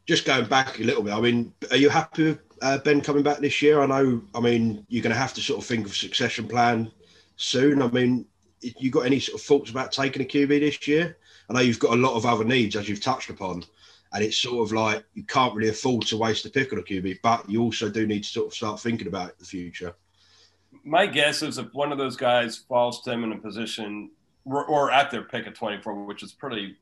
just 0.08 0.26
going 0.26 0.46
back 0.46 0.80
a 0.80 0.84
little 0.84 1.02
bit. 1.02 1.14
I 1.14 1.20
mean, 1.20 1.54
are 1.72 1.78
you 1.78 1.90
happy 1.90 2.26
with 2.26 2.40
uh, 2.62 2.78
Ben 2.80 3.02
coming 3.02 3.24
back 3.24 3.40
this 3.40 3.62
year? 3.62 3.82
I 3.82 3.88
know. 3.88 4.22
I 4.36 4.40
mean, 4.40 4.86
you're 4.88 5.02
going 5.02 5.14
to 5.14 5.20
have 5.20 5.34
to 5.34 5.42
sort 5.42 5.60
of 5.60 5.66
think 5.66 5.86
of 5.86 5.92
a 5.92 5.96
succession 5.96 6.48
plan 6.48 6.92
soon. 7.42 7.82
I 7.82 7.88
mean, 7.88 8.26
you 8.62 8.92
got 8.92 9.06
any 9.06 9.20
sort 9.20 9.40
of 9.40 9.46
thoughts 9.46 9.72
about 9.72 9.92
taking 9.92 10.22
a 10.22 10.26
QB 10.26 10.48
this 10.48 10.88
year? 10.88 11.18
I 11.50 11.54
know 11.54 11.60
you've 11.60 11.80
got 11.80 11.94
a 11.94 12.02
lot 12.02 12.16
of 12.16 12.26
other 12.26 12.46
needs 12.46 12.76
as 12.76 12.88
you've 12.88 13.02
touched 13.02 13.30
upon, 13.30 13.64
and 14.14 14.24
it's 14.24 14.38
sort 14.38 14.66
of 14.66 14.72
like 14.74 15.04
you 15.14 15.24
can't 15.24 15.56
really 15.56 15.70
afford 15.70 16.06
to 16.08 16.18
waste 16.18 16.46
a 16.46 16.50
pick 16.50 16.72
on 16.72 16.80
a 16.80 16.84
QB, 16.84 17.20
but 17.22 17.50
you 17.50 17.62
also 17.62 17.90
do 17.90 18.08
need 18.08 18.24
to 18.24 18.30
sort 18.30 18.48
of 18.48 18.54
start 18.54 18.80
thinking 18.80 19.08
about 19.08 19.38
the 19.40 19.46
future. 19.46 19.94
My 20.84 21.06
guess 21.06 21.42
is 21.42 21.58
if 21.58 21.74
one 21.74 21.92
of 21.92 21.98
those 21.98 22.16
guys 22.16 22.58
falls 22.58 23.02
to 23.02 23.10
them 23.10 23.24
in 23.24 23.34
a 23.34 23.38
position 23.38 24.12
or, 24.46 24.66
or 24.66 24.92
at 24.92 25.12
their 25.12 25.24
pick 25.24 25.48
at 25.48 25.56
24, 25.56 26.06
which 26.06 26.24
is 26.24 26.32
pretty 26.32 26.78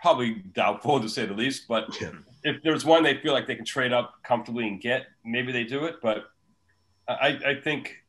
probably 0.00 0.34
doubtful 0.54 1.00
to 1.00 1.08
say 1.08 1.26
the 1.26 1.34
least, 1.34 1.66
but 1.66 1.88
yeah. 2.00 2.10
if 2.44 2.62
there's 2.62 2.84
one 2.84 3.02
they 3.02 3.18
feel 3.18 3.32
like 3.32 3.46
they 3.46 3.56
can 3.56 3.64
trade 3.64 3.92
up 3.92 4.14
comfortably 4.22 4.68
and 4.68 4.80
get, 4.80 5.06
maybe 5.24 5.52
they 5.52 5.64
do 5.64 5.84
it. 5.84 5.96
But 6.02 6.26
I, 7.08 7.38
I 7.44 7.60
think 7.62 8.05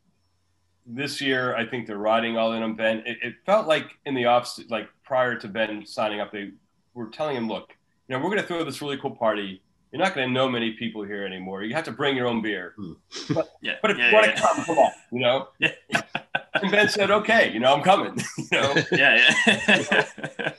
this 0.88 1.20
year, 1.20 1.56
I 1.56 1.66
think 1.66 1.86
they're 1.86 1.98
riding 1.98 2.38
all 2.38 2.54
in 2.54 2.64
on 2.64 2.76
Ben. 2.76 3.04
It, 3.06 3.18
it 3.22 3.34
felt 3.46 3.68
like 3.68 3.98
in 4.06 4.16
the 4.16 4.26
off, 4.26 4.58
like 4.70 4.88
prior 5.04 5.36
to 5.36 5.48
Ben 5.48 5.86
signing 5.86 6.22
up, 6.22 6.32
they 6.32 6.52
were 6.94 7.08
telling 7.08 7.36
him, 7.36 7.48
"Look, 7.48 7.76
you 8.08 8.16
know, 8.16 8.24
we're 8.24 8.30
going 8.30 8.42
to 8.42 8.48
throw 8.48 8.64
this 8.64 8.82
really 8.82 8.98
cool 8.98 9.12
party. 9.12 9.62
You're 9.92 10.02
not 10.02 10.16
going 10.16 10.28
to 10.28 10.34
know 10.34 10.50
many 10.50 10.72
people 10.72 11.04
here 11.04 11.26
anymore. 11.26 11.64
You 11.64 11.74
have 11.76 11.86
to 11.86 11.92
bring 11.92 12.16
your 12.16 12.28
own 12.28 12.42
beer. 12.42 12.74
Hmm. 12.78 12.94
But, 13.34 13.50
yeah, 13.62 13.76
but 13.82 13.92
if 13.92 13.98
yeah, 13.98 14.10
you 14.10 14.16
want 14.16 14.26
to 14.26 14.32
yeah. 14.32 14.40
come, 14.40 14.64
come 14.64 14.78
on, 14.78 14.92
you 15.12 15.20
know." 15.20 15.50
Yeah. 15.60 16.62
and 16.64 16.72
Ben 16.72 16.90
said, 16.90 17.12
"Okay, 17.12 17.52
you 17.54 17.60
know, 17.60 17.74
I'm 17.74 17.84
coming." 17.84 18.18
you 18.38 18.48
know, 18.52 18.74
yeah, 18.92 19.32
yeah. 19.46 20.06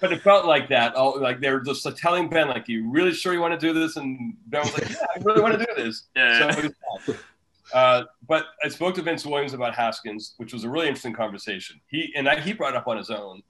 but 0.01 0.13
it 0.13 0.23
felt 0.23 0.47
like 0.47 0.69
that. 0.69 0.93
Oh, 0.95 1.11
like 1.11 1.41
they 1.41 1.51
were 1.51 1.61
just 1.61 1.85
like, 1.85 1.97
telling 1.97 2.29
Ben, 2.29 2.49
like, 2.49 2.69
"You 2.69 2.89
really 2.89 3.13
sure 3.13 3.33
you 3.33 3.41
want 3.41 3.59
to 3.59 3.67
do 3.67 3.73
this?" 3.73 3.97
And 3.97 4.35
Ben 4.47 4.63
was 4.63 4.73
like, 4.75 4.91
"Yeah, 4.91 5.07
I 5.15 5.19
really 5.21 5.41
want 5.41 5.59
to 5.59 5.65
do 5.65 5.73
this." 5.77 6.05
Yeah. 6.15 6.71
So 7.07 7.17
uh, 7.73 8.05
but 8.27 8.47
I 8.65 8.69
spoke 8.69 8.95
to 8.97 9.03
Vince 9.03 9.25
Williams 9.27 9.55
about 9.55 9.75
Haskins, 9.75 10.35
which 10.39 10.53
was 10.53 10.65
a 10.65 10.71
really 10.71 10.87
interesting 10.87 11.13
conversation. 11.13 11.81
He 11.89 12.13
and 12.17 12.29
I, 12.29 12.41
he 12.41 12.53
brought 12.53 12.77
up 12.77 12.87
on 12.87 12.97
his 12.97 13.11
own. 13.11 13.43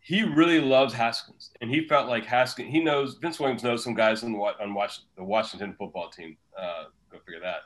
He 0.00 0.22
really 0.22 0.60
loves 0.60 0.92
Haskins, 0.92 1.50
and 1.60 1.70
he 1.70 1.86
felt 1.86 2.08
like 2.08 2.24
Haskins. 2.26 2.70
He 2.70 2.80
knows 2.80 3.14
Vince 3.14 3.40
Williams 3.40 3.62
knows 3.62 3.82
some 3.82 3.94
guys 3.94 4.22
on 4.22 4.32
the 4.32 4.38
on 4.38 4.76
the 5.16 5.24
Washington 5.24 5.74
football 5.78 6.10
team. 6.10 6.36
Uh, 6.58 6.84
go 7.10 7.18
figure 7.24 7.40
that. 7.40 7.60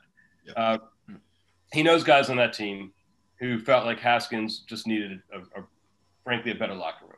Yep. 0.46 0.54
Uh, 0.56 0.78
he 1.72 1.82
knows 1.82 2.04
guys 2.04 2.30
on 2.30 2.36
that 2.36 2.52
team 2.52 2.92
who 3.38 3.58
felt 3.58 3.84
like 3.84 4.00
Haskins 4.00 4.60
just 4.60 4.86
needed, 4.86 5.20
a, 5.32 5.38
a, 5.60 5.64
frankly, 6.24 6.50
a 6.50 6.54
better 6.54 6.74
locker 6.74 7.06
room. 7.06 7.14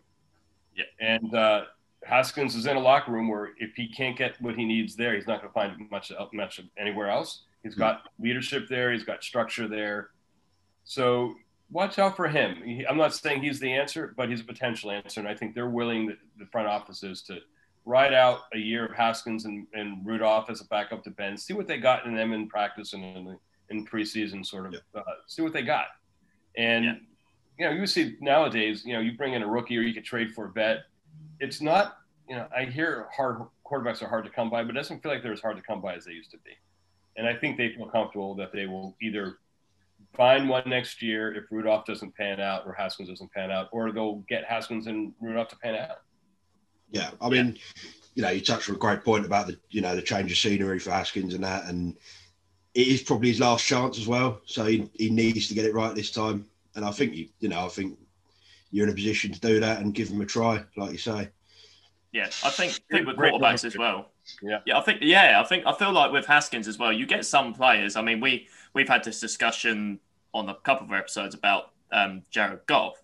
Yeah, 0.77 0.85
and 1.01 1.35
uh, 1.35 1.65
Haskins 2.05 2.55
is 2.55 2.67
in 2.67 2.77
a 2.77 2.81
locker 2.81 3.13
room 3.13 3.29
where 3.29 3.51
if 3.59 3.75
he 3.75 3.89
can't 3.89 4.17
get 4.17 4.41
what 4.41 4.55
he 4.55 4.65
needs 4.65 4.97
there, 4.97 5.15
he's 5.15 5.27
not 5.27 5.41
going 5.41 5.51
to 5.51 5.55
find 5.55 5.91
much 5.91 6.13
much 6.33 6.61
anywhere 6.79 7.11
else. 7.11 7.43
He's 7.63 7.75
got 7.75 8.03
leadership 8.19 8.69
there. 8.69 8.93
He's 8.93 9.05
got 9.05 9.23
structure 9.23 9.69
there. 9.69 10.11
So 10.85 11.35
watch 11.71 11.99
out 11.99 12.17
for 12.17 12.27
him. 12.29 12.85
I'm 12.89 12.97
not 12.97 13.15
saying 13.15 13.43
he's 13.43 13.61
the 13.61 13.73
answer, 13.73 14.15
but 14.17 14.29
he's 14.29 14.41
a 14.41 14.45
potential 14.45 14.91
answer, 14.91 15.21
and 15.21 15.29
I 15.29 15.35
think 15.35 15.55
they're 15.55 15.69
willing, 15.69 16.07
the, 16.39 16.47
front 16.47 16.69
offices, 16.69 17.23
to 17.23 17.39
ride 17.85 18.13
out 18.15 18.41
a 18.55 18.59
year 18.59 18.87
of 18.87 18.93
Haskins 18.95 19.45
and, 19.45 19.67
and 19.75 20.05
Rudolph 20.07 20.51
as 20.51 20.61
a 20.61 20.65
backup 20.67 21.05
to 21.05 21.11
Ben. 21.11 21.37
See 21.37 21.53
what 21.55 21.67
they 21.67 21.79
got 21.79 22.07
in 22.07 22.15
them 22.15 22.33
in 22.33 22.49
practice 22.49 22.93
and 22.93 23.05
in, 23.05 23.39
in 23.71 23.87
preseason, 23.87 24.45
sort 24.45 24.67
of. 24.67 24.81
Uh, 24.95 25.03
see 25.27 25.43
what 25.43 25.53
they 25.53 25.63
got. 25.63 25.87
And 26.57 26.85
Yeah. 26.85 26.95
you 27.59 27.65
know, 27.67 27.71
you 27.73 27.87
see 27.87 28.17
nowadays, 28.21 28.85
you 28.85 28.95
know, 28.95 29.01
you 29.01 29.13
bring 29.17 29.35
in 29.35 29.43
a 29.43 29.47
rookie 29.47 29.77
or 29.79 29.83
you 29.83 29.95
could 29.95 30.05
trade 30.05 30.33
for 30.35 30.47
a 30.47 30.51
vet. 30.53 30.85
It's 31.41 31.61
not, 31.61 31.99
you 32.29 32.37
know, 32.37 32.47
I 32.57 32.65
hear 32.65 33.09
hard 33.15 33.43
quarterbacks 33.65 34.03
are 34.03 34.09
hard 34.09 34.25
to 34.25 34.31
come 34.31 34.51
by, 34.51 34.63
but 34.65 34.71
it 34.71 34.79
doesn't 34.79 35.03
feel 35.03 35.13
like 35.13 35.23
they're 35.23 35.33
as 35.33 35.41
hard 35.41 35.57
to 35.57 35.63
come 35.63 35.81
by 35.81 35.95
as 35.95 36.05
they 36.05 36.13
used 36.13 36.33
to 36.33 36.39
be. 36.39 36.51
And 37.21 37.29
I 37.29 37.35
think 37.35 37.59
they 37.59 37.69
feel 37.75 37.85
comfortable 37.85 38.35
that 38.37 38.51
they 38.51 38.65
will 38.65 38.97
either 39.03 39.41
find 40.17 40.49
one 40.49 40.63
next 40.67 41.03
year 41.03 41.35
if 41.35 41.45
Rudolph 41.51 41.85
doesn't 41.85 42.17
pan 42.17 42.41
out 42.41 42.63
or 42.65 42.73
Haskins 42.73 43.11
doesn't 43.11 43.31
pan 43.31 43.51
out, 43.51 43.69
or 43.73 43.93
they'll 43.93 44.25
get 44.27 44.47
Haskins 44.47 44.87
and 44.87 45.13
Rudolph 45.21 45.49
to 45.49 45.57
pan 45.57 45.75
out. 45.75 45.99
Yeah, 46.91 47.11
I 47.21 47.29
mean, 47.29 47.59
you 48.15 48.23
know, 48.23 48.31
you 48.31 48.41
touched 48.41 48.71
on 48.71 48.77
a 48.77 48.79
great 48.79 49.05
point 49.05 49.27
about 49.27 49.49
the 49.49 49.59
you 49.69 49.83
know 49.83 49.95
the 49.95 50.01
change 50.01 50.33
of 50.33 50.39
scenery 50.39 50.79
for 50.79 50.93
Haskins 50.93 51.35
and 51.35 51.45
that, 51.45 51.67
and 51.67 51.95
it 52.73 52.89
is 52.89 53.03
probably 53.03 53.29
his 53.29 53.41
last 53.41 53.67
chance 53.67 53.99
as 53.99 54.07
well. 54.07 54.41
So 54.47 54.65
he, 54.65 54.91
he 54.95 55.11
needs 55.11 55.47
to 55.49 55.55
get 55.55 55.67
it 55.67 55.75
right 55.75 55.95
this 55.95 56.11
time, 56.11 56.47
and 56.75 56.87
I 56.87 56.91
think 56.91 57.15
you 57.15 57.29
you 57.41 57.51
know 57.51 57.67
I 57.67 57.69
think 57.69 57.99
you're 58.71 58.87
in 58.87 58.93
a 58.93 58.97
position 58.97 59.31
to 59.31 59.41
do 59.41 59.61
that 59.61 59.83
and 59.83 59.93
give 59.93 60.09
him 60.09 60.23
a 60.23 60.27
try, 60.27 60.65
like 60.79 60.93
you 60.93 60.99
say. 60.99 61.29
Yeah, 62.13 62.31
I 62.43 62.49
think, 62.49 62.81
think 62.91 63.07
with 63.07 63.17
Great 63.17 63.35
quarterbacks 63.35 63.67
as 63.67 63.77
well. 63.77 64.11
Yeah. 64.43 64.61
yeah, 64.67 64.79
I 64.79 64.83
think 64.83 64.99
yeah, 65.03 65.41
I 65.41 65.45
think 65.47 65.67
I 65.67 65.73
feel 65.73 65.93
like 65.93 66.13
with 66.13 66.27
Haskins 66.27 66.69
as 66.69 66.79
well. 66.79 66.93
You 66.93 67.07
get 67.07 67.25
some 67.25 67.53
players. 67.55 67.97
I 67.97 68.03
mean, 68.03 68.21
we 68.21 68.49
we've 68.75 68.89
had 68.89 69.05
this 69.05 69.21
discussion 69.21 70.01
on 70.33 70.49
a 70.49 70.55
couple 70.55 70.87
of 70.87 70.93
episodes 70.93 71.35
about 71.35 71.73
um, 71.93 72.23
Jared 72.31 72.67
Goff, 72.67 73.03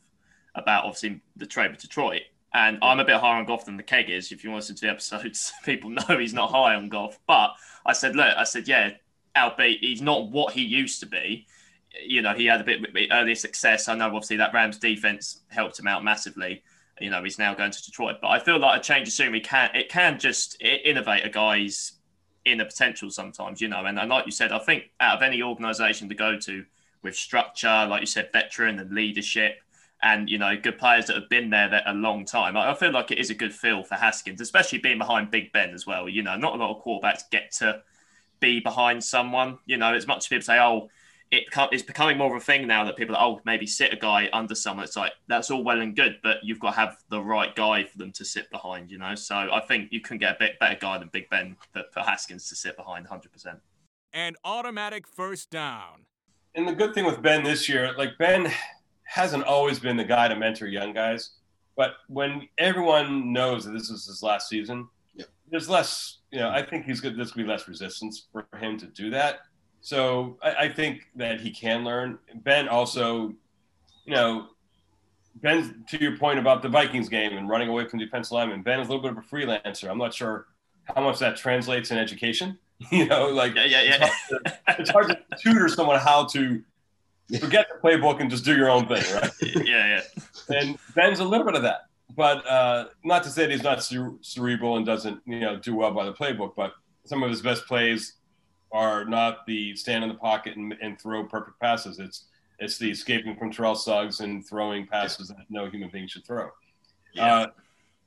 about 0.55 0.85
obviously 0.85 1.21
the 1.37 1.47
trade 1.47 1.71
with 1.71 1.81
Detroit. 1.81 2.23
And 2.55 2.79
I'm 2.81 3.01
a 3.01 3.05
bit 3.05 3.17
higher 3.17 3.39
on 3.39 3.45
Goff 3.45 3.67
than 3.67 3.77
the 3.77 3.83
keg 3.83 4.09
is. 4.09 4.33
If 4.33 4.43
you 4.43 4.51
want 4.51 4.63
to 4.63 4.73
listen 4.73 4.77
to 4.77 4.87
the 4.87 4.93
episodes, 4.93 5.53
people 5.65 5.91
know 5.91 6.19
he's 6.19 6.33
not 6.33 6.51
high 6.51 6.75
on 6.75 6.89
Goff. 6.89 7.19
But 7.27 7.51
I 7.85 7.93
said, 7.93 8.17
look, 8.17 8.35
I 8.37 8.45
said, 8.45 8.67
yeah, 8.67 8.93
albeit 9.37 9.81
he's 9.81 10.01
not 10.01 10.31
what 10.31 10.55
he 10.55 10.63
used 10.63 11.01
to 11.01 11.07
be. 11.07 11.47
You 12.07 12.23
know, 12.23 12.35
he 12.35 12.47
had 12.47 12.61
a 12.61 12.65
bit 12.65 12.93
bit 12.95 13.11
earlier 13.13 13.35
success. 13.35 13.89
I 13.89 13.95
know, 13.95 14.07
obviously, 14.07 14.37
that 14.39 14.55
Rams 14.55 14.79
defense 14.79 15.43
helped 15.49 15.79
him 15.79 15.87
out 15.87 16.05
massively 16.05 16.63
you 17.01 17.11
know 17.11 17.23
he's 17.23 17.39
now 17.39 17.55
going 17.55 17.71
to 17.71 17.85
Detroit. 17.85 18.17
But 18.21 18.29
I 18.29 18.39
feel 18.39 18.59
like 18.59 18.81
a 18.81 18.83
change 18.83 19.09
of 19.09 19.15
scenery 19.15 19.41
can 19.41 19.71
it 19.75 19.89
can 19.89 20.19
just 20.19 20.61
innovate 20.63 21.25
a 21.25 21.31
guy's 21.31 21.93
inner 22.45 22.65
potential 22.65 23.11
sometimes, 23.11 23.61
you 23.61 23.69
know. 23.69 23.85
And, 23.85 23.99
and 23.99 24.09
like 24.09 24.27
you 24.27 24.33
said, 24.33 24.53
I 24.53 24.59
think 24.59 24.91
out 25.01 25.17
of 25.17 25.23
any 25.23 25.43
organisation 25.43 26.09
to 26.09 26.15
go 26.15 26.39
to 26.39 26.65
with 27.03 27.17
structure, 27.17 27.87
like 27.89 28.01
you 28.01 28.07
said, 28.07 28.31
veteran 28.33 28.79
and 28.79 28.93
leadership, 28.93 29.59
and 30.03 30.29
you 30.29 30.39
know 30.39 30.57
good 30.57 30.79
players 30.79 31.07
that 31.07 31.17
have 31.17 31.29
been 31.29 31.51
there 31.51 31.69
that 31.69 31.85
a 31.87 31.95
long 31.95 32.25
time, 32.25 32.57
I, 32.57 32.71
I 32.71 32.75
feel 32.75 32.93
like 32.93 33.11
it 33.11 33.19
is 33.19 33.31
a 33.31 33.35
good 33.35 33.55
feel 33.55 33.83
for 33.83 33.95
Haskins, 33.95 34.41
especially 34.41 34.79
being 34.79 34.99
behind 34.99 35.31
Big 35.31 35.53
Ben 35.53 35.71
as 35.71 35.87
well. 35.87 36.09
You 36.09 36.23
know, 36.23 36.37
not 36.37 36.55
a 36.55 36.57
lot 36.57 36.77
of 36.77 36.83
quarterbacks 36.83 37.23
get 37.31 37.53
to 37.53 37.83
be 38.41 38.61
behind 38.61 39.03
someone. 39.03 39.59
You 39.67 39.77
know, 39.77 39.95
as 39.95 40.07
much 40.07 40.19
as 40.19 40.29
people 40.29 40.45
say, 40.45 40.59
oh 40.59 40.89
it 41.31 41.45
beco- 41.51 41.69
it's 41.73 41.83
becoming 41.83 42.17
more 42.19 42.35
of 42.35 42.41
a 42.41 42.45
thing 42.45 42.67
now 42.67 42.85
that 42.85 42.97
people 42.97 43.17
are, 43.17 43.27
oh, 43.27 43.41
maybe 43.45 43.67
sit 43.67 43.93
a 43.93 43.97
guy 43.97 44.29
under 44.33 44.55
someone. 44.55 44.85
It's 44.85 44.97
like, 44.97 45.13
that's 45.27 45.51
all 45.51 45.65
well 45.65 45.81
and 45.81 45.97
good, 45.97 46.19
but 46.23 46.39
you've 46.45 46.61
got 46.61 46.71
to 46.71 46.77
have 46.77 46.97
the 47.09 47.21
right 47.21 47.55
guy 47.57 47.85
for 47.85 47.99
them 47.99 48.13
to 48.13 48.25
sit 48.25 48.49
behind, 48.51 48.91
you 48.91 48.99
know? 48.99 49.15
So 49.17 49.35
I 49.37 49.61
think 49.67 49.91
you 49.91 50.01
can 50.01 50.19
get 50.19 50.37
a 50.37 50.39
bit 50.39 50.59
better 50.61 50.79
guy 50.81 50.99
than 50.99 51.09
Big 51.09 51.29
Ben 51.29 51.57
for, 51.73 51.83
for 51.93 52.01
Haskins 52.01 52.49
to 52.51 52.55
sit 52.55 52.77
behind 52.77 53.09
100%. 53.09 53.59
An 54.13 54.35
automatic 54.45 55.07
first 55.09 55.51
down. 55.51 56.07
And 56.55 56.67
the 56.69 56.73
good 56.73 56.95
thing 56.95 57.05
with 57.05 57.21
Ben 57.21 57.43
this 57.43 57.69
year, 57.69 57.93
like 57.99 58.17
Ben 58.19 58.51
hasn't 59.05 59.45
always 59.45 59.79
been 59.79 59.97
the 59.97 60.05
guy 60.05 60.29
to 60.29 60.37
mentor 60.37 60.69
young 60.69 60.93
guys, 60.93 61.31
but 61.77 61.95
when 62.09 62.49
everyone 62.57 63.33
knows 63.33 63.65
that 63.65 63.73
this 63.73 63.91
is 63.91 64.07
his 64.07 64.23
last 64.23 64.49
season, 64.49 64.89
Yep. 65.17 65.29
there's 65.51 65.69
less, 65.69 66.19
you 66.31 66.39
know, 66.39 66.51
I 66.51 66.63
think 66.63 66.85
he's 66.87 67.01
good. 67.01 67.17
There's 67.17 67.33
going 67.33 67.47
to 67.47 67.49
be 67.49 67.51
less 67.51 67.67
resistance 67.69 68.27
for 68.33 68.47
him 68.59 68.79
to 68.79 68.87
do 68.87 69.11
that. 69.11 69.41
So 69.87 70.37
I, 70.43 70.55
I 70.65 70.69
think 70.69 71.07
that 71.15 71.41
he 71.41 71.53
can 71.53 71.85
learn. 71.85 72.19
Ben 72.35 72.67
also, 72.67 73.33
you 74.05 74.15
know, 74.15 74.49
Ben, 75.37 75.85
to 75.91 76.01
your 76.01 76.17
point 76.17 76.41
about 76.41 76.61
the 76.63 76.69
Vikings 76.69 77.09
game 77.09 77.37
and 77.37 77.49
running 77.49 77.69
away 77.69 77.87
from 77.87 78.01
the 78.01 78.05
defensive 78.05 78.33
linemen, 78.33 78.63
Ben 78.63 78.81
is 78.81 78.89
a 78.89 78.91
little 78.91 79.01
bit 79.01 79.13
of 79.13 79.19
a 79.19 79.21
freelancer. 79.21 79.89
I'm 79.89 79.99
not 79.99 80.13
sure 80.13 80.47
how 80.93 81.03
much 81.05 81.21
that 81.21 81.37
translates 81.37 81.93
in 81.93 81.99
education. 81.99 82.59
You 82.91 83.07
know, 83.07 83.29
like 83.29 83.55
Yeah, 83.55 83.65
yeah, 83.67 84.11
it's 84.11 84.11
hard 84.21 84.45
to- 84.45 84.59
it's 84.81 84.91
hard 84.91 85.09
to 85.09 85.19
tutor 85.41 85.69
someone 85.69 85.99
how 86.01 86.25
to 86.27 86.63
forget 87.41 87.69
the 87.73 87.79
playbook 87.89 88.21
and 88.21 88.29
just 88.29 88.45
do 88.45 88.55
your 88.57 88.69
own 88.69 88.87
thing, 88.89 89.03
right? 89.15 89.31
yeah, 89.65 90.01
yeah. 90.51 90.57
And 90.59 90.79
Ben's 90.97 91.21
a 91.21 91.25
little 91.25 91.47
bit 91.47 91.55
of 91.55 91.63
that, 91.63 91.87
but 92.17 92.45
uh, 92.47 92.87
not 93.05 93.23
to 93.23 93.31
say 93.31 93.43
that 93.47 93.53
he's 93.53 93.63
not 93.63 93.83
cere- 93.85 94.13
cerebral 94.21 94.77
and 94.79 94.85
doesn't, 94.85 95.23
you 95.27 95.41
know, 95.41 95.57
do 95.57 95.75
well 95.77 95.93
by 95.93 96.05
the 96.05 96.13
playbook. 96.13 96.55
But 96.57 96.73
some 97.05 97.23
of 97.23 97.31
his 97.31 97.41
best 97.41 97.67
plays 97.67 98.15
are 98.77 99.05
not 99.05 99.47
the 99.47 99.75
stand 99.75 100.05
in 100.05 100.11
the 100.11 100.17
pocket 100.17 100.57
and, 100.57 100.75
and 100.83 101.01
throw 101.01 101.25
perfect 101.25 101.59
passes. 101.59 101.99
It's 101.99 102.27
it's 102.59 102.79
the 102.79 102.91
escaping 102.91 103.37
from 103.37 103.51
Terrell 103.53 103.75
Suggs 103.75 104.21
and 104.21 104.47
throwing 104.47 104.87
passes 104.87 105.29
that 105.29 105.47
no 105.51 105.69
human 105.69 105.91
being 105.91 106.09
should 106.09 106.27
throw. 106.27 106.51
Yeah. 107.15 107.35
Uh, 107.35 107.47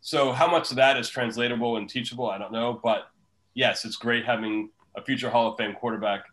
so 0.02 0.32
how 0.32 0.50
much 0.50 0.72
of 0.72 0.78
that 0.78 0.98
is 0.98 1.10
translatable 1.10 1.78
and 1.78 1.88
teachable, 1.90 2.30
I 2.30 2.38
don't 2.38 2.52
know. 2.52 2.80
But 2.82 3.10
yes, 3.54 3.86
it's 3.86 3.96
great 3.96 4.26
having 4.26 4.70
a 4.96 5.04
future 5.04 5.30
Hall 5.30 5.52
of 5.52 5.58
Fame 5.58 5.74
quarterback 5.74 6.24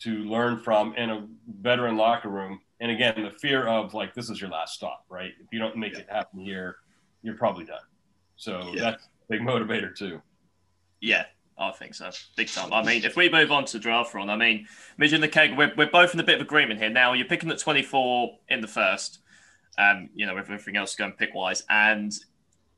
to 0.00 0.18
learn 0.24 0.58
from 0.58 0.94
in 0.96 1.10
a 1.10 1.26
veteran 1.60 1.96
locker 1.96 2.28
room. 2.28 2.60
And 2.80 2.90
again, 2.90 3.22
the 3.22 3.30
fear 3.30 3.66
of 3.66 3.94
like 3.94 4.14
this 4.14 4.30
is 4.30 4.40
your 4.40 4.50
last 4.50 4.74
stop, 4.74 5.04
right? 5.08 5.32
If 5.40 5.46
you 5.52 5.58
don't 5.58 5.76
make 5.76 5.94
it 5.94 6.06
happen 6.10 6.40
here, 6.40 6.76
you're 7.22 7.36
probably 7.36 7.64
done. 7.64 7.86
So 8.36 8.72
Yeah. 8.74 8.82
that's 8.82 9.04
a 9.04 9.08
big 9.28 9.42
motivator 9.42 9.94
too. 9.96 10.20
Yeah, 11.00 11.26
I 11.56 11.70
think 11.70 11.94
so. 11.94 12.10
Big 12.36 12.48
time. 12.48 12.72
I 12.72 12.82
mean, 12.82 13.04
if 13.04 13.16
we 13.16 13.28
move 13.30 13.52
on 13.52 13.64
to 13.66 13.78
draft 13.78 14.12
run, 14.14 14.28
I 14.28 14.36
mean, 14.36 14.66
Midge 14.98 15.12
and 15.12 15.22
the 15.22 15.28
Keg, 15.28 15.56
we're, 15.56 15.72
we're 15.76 15.90
both 15.90 16.12
in 16.12 16.20
a 16.20 16.24
bit 16.24 16.36
of 16.36 16.40
agreement 16.40 16.80
here. 16.80 16.90
Now, 16.90 17.12
you're 17.12 17.26
picking 17.28 17.50
at 17.50 17.58
24 17.58 18.38
in 18.48 18.60
the 18.60 18.66
first, 18.66 19.20
um, 19.78 20.10
you 20.14 20.26
know, 20.26 20.34
with 20.34 20.44
everything 20.44 20.76
else 20.76 20.96
going 20.96 21.12
pick 21.12 21.32
wise. 21.32 21.64
And 21.70 22.12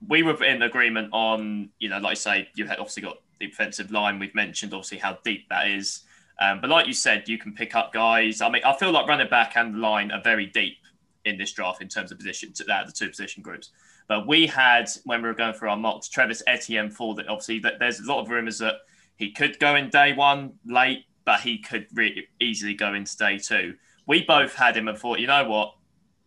we 0.07 0.23
were 0.23 0.43
in 0.45 0.62
agreement 0.62 1.09
on, 1.12 1.71
you 1.79 1.89
know, 1.89 1.99
like 1.99 2.12
I 2.12 2.15
say, 2.15 2.49
you 2.55 2.67
had 2.67 2.79
obviously 2.79 3.03
got 3.03 3.19
the 3.39 3.47
defensive 3.47 3.91
line. 3.91 4.19
We've 4.19 4.35
mentioned 4.35 4.75
obviously 4.75 4.99
how 4.99 5.19
deep 5.25 5.49
that 5.49 5.71
is. 5.71 6.03
Um, 6.39 6.61
but 6.61 6.69
like 6.69 6.87
you 6.87 6.93
said, 6.93 7.29
you 7.29 7.39
can 7.39 7.55
pick 7.55 7.75
up 7.75 7.95
guys. 7.95 8.43
I 8.43 8.51
mean, 8.51 8.62
I 8.65 8.77
feel 8.77 8.91
like 8.91 9.07
running 9.07 9.29
back 9.29 9.57
and 9.57 9.81
line 9.81 10.11
are 10.11 10.23
very 10.23 10.47
deep 10.47 10.77
in 11.25 11.39
this 11.39 11.53
draft 11.53 11.81
in 11.81 11.89
terms 11.89 12.12
of 12.12 12.19
positions, 12.19 12.62
that 12.67 12.87
the 12.87 12.93
two 12.93 13.09
position 13.09 13.43
groups. 13.43 13.71
But 14.09 14.27
we 14.27 14.47
had 14.47 14.88
when 15.05 15.23
we 15.23 15.29
were 15.29 15.35
going 15.35 15.55
through 15.55 15.71
our 15.71 15.77
mocks, 15.77 16.09
Travis 16.09 16.42
Etienne 16.47 16.90
for 16.90 17.14
that. 17.16 17.29
Obviously, 17.29 17.59
that 17.61 17.79
there's 17.79 18.01
a 18.01 18.05
lot 18.05 18.21
of 18.21 18.31
rumors 18.31 18.59
that 18.59 18.77
he 19.16 19.33
could 19.33 19.59
go 19.59 19.75
in 19.75 19.90
day 19.90 20.12
one 20.12 20.55
late, 20.64 21.05
but 21.25 21.40
he 21.40 21.59
could 21.59 21.87
really 21.92 22.29
easily 22.40 22.75
go 22.75 22.95
into 22.95 23.16
day 23.16 23.38
two. 23.38 23.75
We 24.07 24.25
both 24.25 24.55
had 24.55 24.77
him 24.77 24.87
and 24.88 24.97
thought, 24.97 25.19
you 25.19 25.27
know 25.27 25.49
what, 25.49 25.75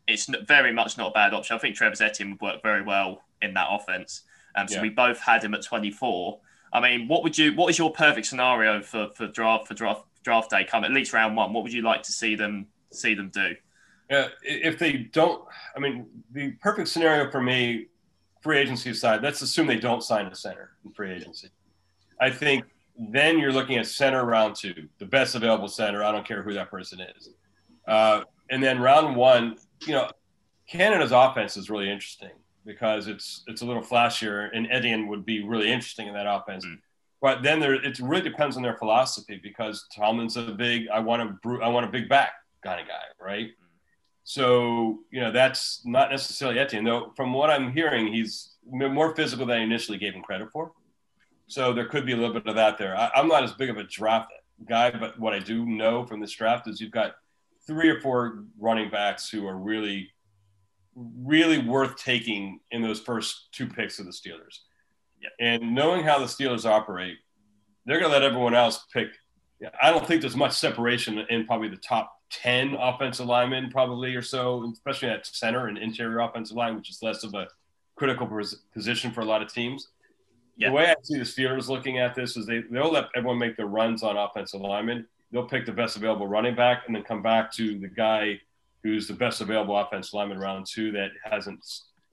it's 0.08 0.30
very 0.48 0.74
much 0.74 0.98
not 0.98 1.12
a 1.12 1.14
bad 1.14 1.34
option. 1.34 1.56
I 1.56 1.60
think 1.60 1.76
Travis 1.76 2.02
Etienne 2.02 2.32
would 2.32 2.42
work 2.42 2.62
very 2.62 2.82
well 2.82 3.22
in 3.42 3.54
that 3.54 3.68
offense. 3.70 4.24
Um, 4.56 4.68
so 4.68 4.76
Yeah. 4.76 4.82
we 4.82 4.90
both 4.90 5.22
had 5.22 5.44
him 5.44 5.54
at 5.54 5.62
24. 5.64 6.40
I 6.74 6.80
mean, 6.82 7.08
what 7.08 7.24
would 7.24 7.38
you? 7.38 7.54
What 7.56 7.70
is 7.70 7.78
your 7.78 7.92
perfect 7.92 8.28
scenario 8.28 8.82
for 8.82 9.10
for 9.16 9.28
draft 9.28 9.68
for 9.68 9.74
draft 9.74 10.04
draft 10.24 10.50
day 10.50 10.66
come 10.66 10.84
at 10.84 10.92
least 10.92 11.14
round 11.14 11.36
one? 11.36 11.54
What 11.54 11.64
would 11.64 11.74
you 11.74 11.82
like 11.82 12.04
to 12.04 12.12
see 12.12 12.36
them 12.36 12.68
see 12.92 13.14
them 13.14 13.30
do? 13.30 13.56
Yeah, 14.10 14.28
if 14.42 14.80
they 14.80 14.94
don't, 14.94 15.44
I 15.76 15.80
mean, 15.80 16.08
the 16.32 16.52
perfect 16.54 16.88
scenario 16.88 17.30
for 17.30 17.42
me, 17.42 17.88
free 18.42 18.58
agency 18.58 18.94
side, 18.94 19.22
let's 19.22 19.42
assume 19.42 19.68
they 19.68 19.80
don't 19.80 20.02
sign 20.02 20.26
a 20.28 20.36
center 20.36 20.72
in 20.84 20.92
free 20.94 21.12
agency. 21.12 21.50
I 22.20 22.30
think 22.32 22.66
then 22.98 23.38
you're 23.38 23.54
looking 23.54 23.78
at 23.78 23.86
center 23.86 24.26
round 24.26 24.56
two, 24.56 24.88
the 24.98 25.06
best 25.06 25.36
available 25.36 25.68
center. 25.68 26.04
I 26.04 26.12
don't 26.12 26.28
care 26.28 26.42
who 26.42 26.54
that 26.54 26.72
person 26.72 27.00
is. 27.02 27.30
Uh, 27.88 28.22
and 28.50 28.64
then 28.64 28.80
round 28.80 29.16
one, 29.16 29.58
you 29.86 29.94
know, 29.94 30.10
Canada's 30.68 31.12
offense 31.12 31.56
is 31.56 31.70
really 31.70 31.90
interesting 31.90 32.32
because 32.66 33.08
it's 33.08 33.44
it's 33.48 33.62
a 33.62 33.66
little 33.66 33.82
flashier, 33.82 34.50
and 34.54 34.68
Etienne 34.72 35.08
would 35.08 35.26
be 35.26 35.44
really 35.44 35.72
interesting 35.72 36.08
in 36.08 36.14
that 36.14 36.28
offense. 36.28 36.66
Mm. 36.66 36.80
But 37.22 37.42
then 37.44 37.60
there, 37.60 37.74
it 37.74 38.00
really 38.00 38.22
depends 38.22 38.56
on 38.56 38.64
their 38.64 38.78
philosophy 38.78 39.40
because 39.42 39.86
Tomlin's 39.96 40.38
a 40.38 40.44
big, 40.44 40.88
I 40.88 41.00
want 41.00 41.22
a, 41.22 41.50
I 41.62 41.68
want 41.68 41.86
a 41.86 41.90
big 41.90 42.08
back 42.08 42.32
kind 42.64 42.80
of 42.80 42.88
guy, 42.88 43.02
right? 43.20 43.50
So, 44.30 45.00
you 45.10 45.22
know, 45.22 45.32
that's 45.32 45.82
not 45.86 46.12
necessarily 46.12 46.60
Etienne, 46.60 46.84
though. 46.84 47.12
From 47.16 47.34
what 47.34 47.50
I'm 47.50 47.72
hearing, 47.72 48.14
he's 48.14 48.58
more 48.64 49.16
physical 49.16 49.48
than 49.48 49.58
I 49.58 49.64
initially 49.64 49.98
gave 49.98 50.14
him 50.14 50.22
credit 50.22 50.52
for. 50.52 50.72
So 51.48 51.74
there 51.74 51.88
could 51.88 52.06
be 52.06 52.14
a 52.14 52.16
little 52.16 52.36
bit 52.36 52.46
of 52.46 52.54
that 52.54 52.78
there. 52.78 52.96
I, 52.96 53.10
I'm 53.16 53.28
not 53.28 53.44
as 53.44 53.54
big 53.54 53.72
of 53.72 53.78
a 53.78 53.84
draft 53.86 54.32
guy, 54.70 54.92
but 54.92 55.20
what 55.20 55.34
I 55.34 55.40
do 55.40 55.66
know 55.66 56.06
from 56.06 56.20
this 56.20 56.32
draft 56.32 56.68
is 56.68 56.80
you've 56.80 56.92
got 56.92 57.16
three 57.66 57.90
or 57.90 58.02
four 58.02 58.44
running 58.60 58.92
backs 58.92 59.28
who 59.28 59.48
are 59.48 59.58
really, 59.58 60.12
really 60.96 61.58
worth 61.58 61.96
taking 61.96 62.60
in 62.70 62.84
those 62.84 63.00
first 63.00 63.52
two 63.52 63.66
picks 63.66 63.98
of 63.98 64.06
the 64.06 64.12
Steelers. 64.12 64.60
Yeah. 65.20 65.30
And 65.40 65.74
knowing 65.74 66.04
how 66.04 66.20
the 66.20 66.26
Steelers 66.26 66.70
operate, 66.70 67.18
they're 67.88 68.00
going 68.00 68.12
to 68.12 68.16
let 68.16 68.22
everyone 68.22 68.54
else 68.54 68.86
pick. 68.94 69.08
Yeah, 69.60 69.70
I 69.82 69.92
don't 69.92 70.06
think 70.08 70.22
there's 70.22 70.36
much 70.38 70.54
separation 70.54 71.20
in 71.30 71.46
probably 71.46 71.68
the 71.68 71.78
top 71.78 72.16
10 72.32 72.76
offensive 72.76 73.26
linemen, 73.26 73.70
probably 73.72 74.16
or 74.16 74.22
so, 74.22 74.70
especially 74.72 75.10
at 75.10 75.26
center 75.26 75.68
and 75.68 75.78
interior 75.78 76.20
offensive 76.20 76.56
line, 76.56 76.76
which 76.76 76.90
is 76.90 77.02
less 77.02 77.24
of 77.24 77.34
a 77.34 77.48
critical 77.96 78.28
position 78.74 79.12
for 79.12 79.22
a 79.22 79.26
lot 79.26 79.42
of 79.42 79.52
teams. 79.52 79.90
Yeah. 80.56 80.70
The 80.70 80.76
way 80.76 80.86
I 80.90 80.96
see 81.04 81.18
the 81.18 81.24
Steelers 81.24 81.68
looking 81.68 82.00
at 82.00 82.16
this 82.16 82.38
is 82.38 82.46
they 82.46 82.62
they'll 82.70 82.92
let 82.92 83.06
everyone 83.16 83.38
make 83.38 83.58
their 83.58 83.66
runs 83.68 84.04
on 84.04 84.18
offensive 84.18 84.62
linemen. 84.62 85.06
They'll 85.32 85.46
pick 85.46 85.66
the 85.66 85.72
best 85.72 85.96
available 85.96 86.28
running 86.28 86.56
back 86.56 86.84
and 86.88 86.96
then 86.96 87.04
come 87.04 87.22
back 87.22 87.52
to 87.54 87.80
the 87.80 87.88
guy 87.88 88.40
who's 88.84 89.08
the 89.08 89.14
best 89.14 89.42
available 89.42 89.78
offensive 89.78 90.14
lineman 90.14 90.38
round 90.40 90.66
two 90.66 90.92
that 90.94 91.10
hasn't 91.24 91.66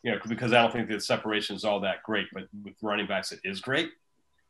you 0.03 0.13
know 0.13 0.19
because 0.29 0.53
I 0.53 0.63
don't 0.63 0.73
think 0.73 0.89
the 0.89 1.01
separation 1.01 1.57
is 1.57 1.65
all 1.65 1.81
that 1.81 2.03
great, 2.05 2.27
but 2.33 2.45
with 2.65 2.75
running 2.83 3.07
backs 3.07 3.33
it 3.33 3.41
is 3.45 3.61
great. 3.61 3.91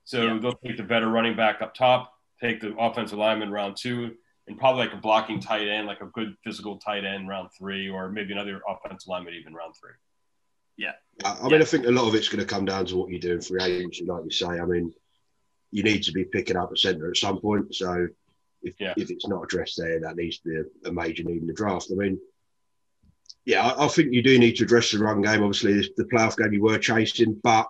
So 0.04 0.22
Yeah. 0.22 0.38
they'll 0.40 0.52
take 0.64 0.76
the 0.76 0.82
better 0.82 1.08
running 1.08 1.36
back 1.36 1.62
up 1.62 1.74
top, 1.74 2.15
take 2.40 2.60
the 2.60 2.76
offensive 2.76 3.18
lineman 3.18 3.50
round 3.50 3.76
two, 3.76 4.14
and 4.46 4.58
probably 4.58 4.84
like 4.84 4.94
a 4.94 5.00
blocking 5.00 5.40
tight 5.40 5.68
end, 5.68 5.86
like 5.86 6.00
a 6.00 6.06
good 6.06 6.34
physical 6.44 6.78
tight 6.78 7.04
end 7.04 7.28
round 7.28 7.48
three, 7.58 7.88
or 7.88 8.10
maybe 8.10 8.32
another 8.32 8.60
offensive 8.68 9.08
lineman 9.08 9.34
even 9.34 9.54
round 9.54 9.74
three. 9.80 9.92
Yeah. 10.76 10.92
I 11.24 11.48
mean, 11.48 11.62
I 11.62 11.64
think 11.64 11.86
a 11.86 11.90
lot 11.90 12.06
of 12.06 12.14
it's 12.14 12.28
going 12.28 12.46
to 12.46 12.54
come 12.54 12.66
down 12.66 12.84
to 12.86 12.96
what 12.96 13.10
you 13.10 13.18
do 13.18 13.32
in 13.32 13.40
free 13.40 13.62
agency, 13.62 14.04
like 14.04 14.24
you 14.24 14.30
say. 14.30 14.46
I 14.46 14.64
mean, 14.66 14.92
you 15.70 15.82
need 15.82 16.02
to 16.04 16.12
be 16.12 16.24
picking 16.24 16.56
up 16.56 16.70
a 16.70 16.76
centre 16.76 17.10
at 17.10 17.16
some 17.16 17.40
point. 17.40 17.74
So 17.74 18.08
if, 18.62 18.74
Yeah. 18.78 18.92
if 18.96 19.10
it's 19.10 19.26
not 19.26 19.42
addressed 19.42 19.78
there, 19.78 19.98
that 20.00 20.16
needs 20.16 20.38
to 20.40 20.48
be 20.48 20.56
a, 20.56 20.90
a 20.90 20.92
major 20.92 21.22
need 21.22 21.40
in 21.40 21.46
the 21.46 21.54
draft. 21.54 21.88
I 21.90 21.94
mean, 21.94 22.20
yeah, 23.46 23.66
I, 23.66 23.86
I 23.86 23.88
think 23.88 24.12
you 24.12 24.22
do 24.22 24.38
need 24.38 24.56
to 24.56 24.64
address 24.64 24.92
the 24.92 24.98
run 24.98 25.22
game. 25.22 25.42
Obviously, 25.42 25.74
the, 25.74 25.88
the 25.96 26.04
playoff 26.04 26.36
game 26.36 26.52
you 26.52 26.62
were 26.62 26.78
chasing, 26.78 27.40
but 27.42 27.68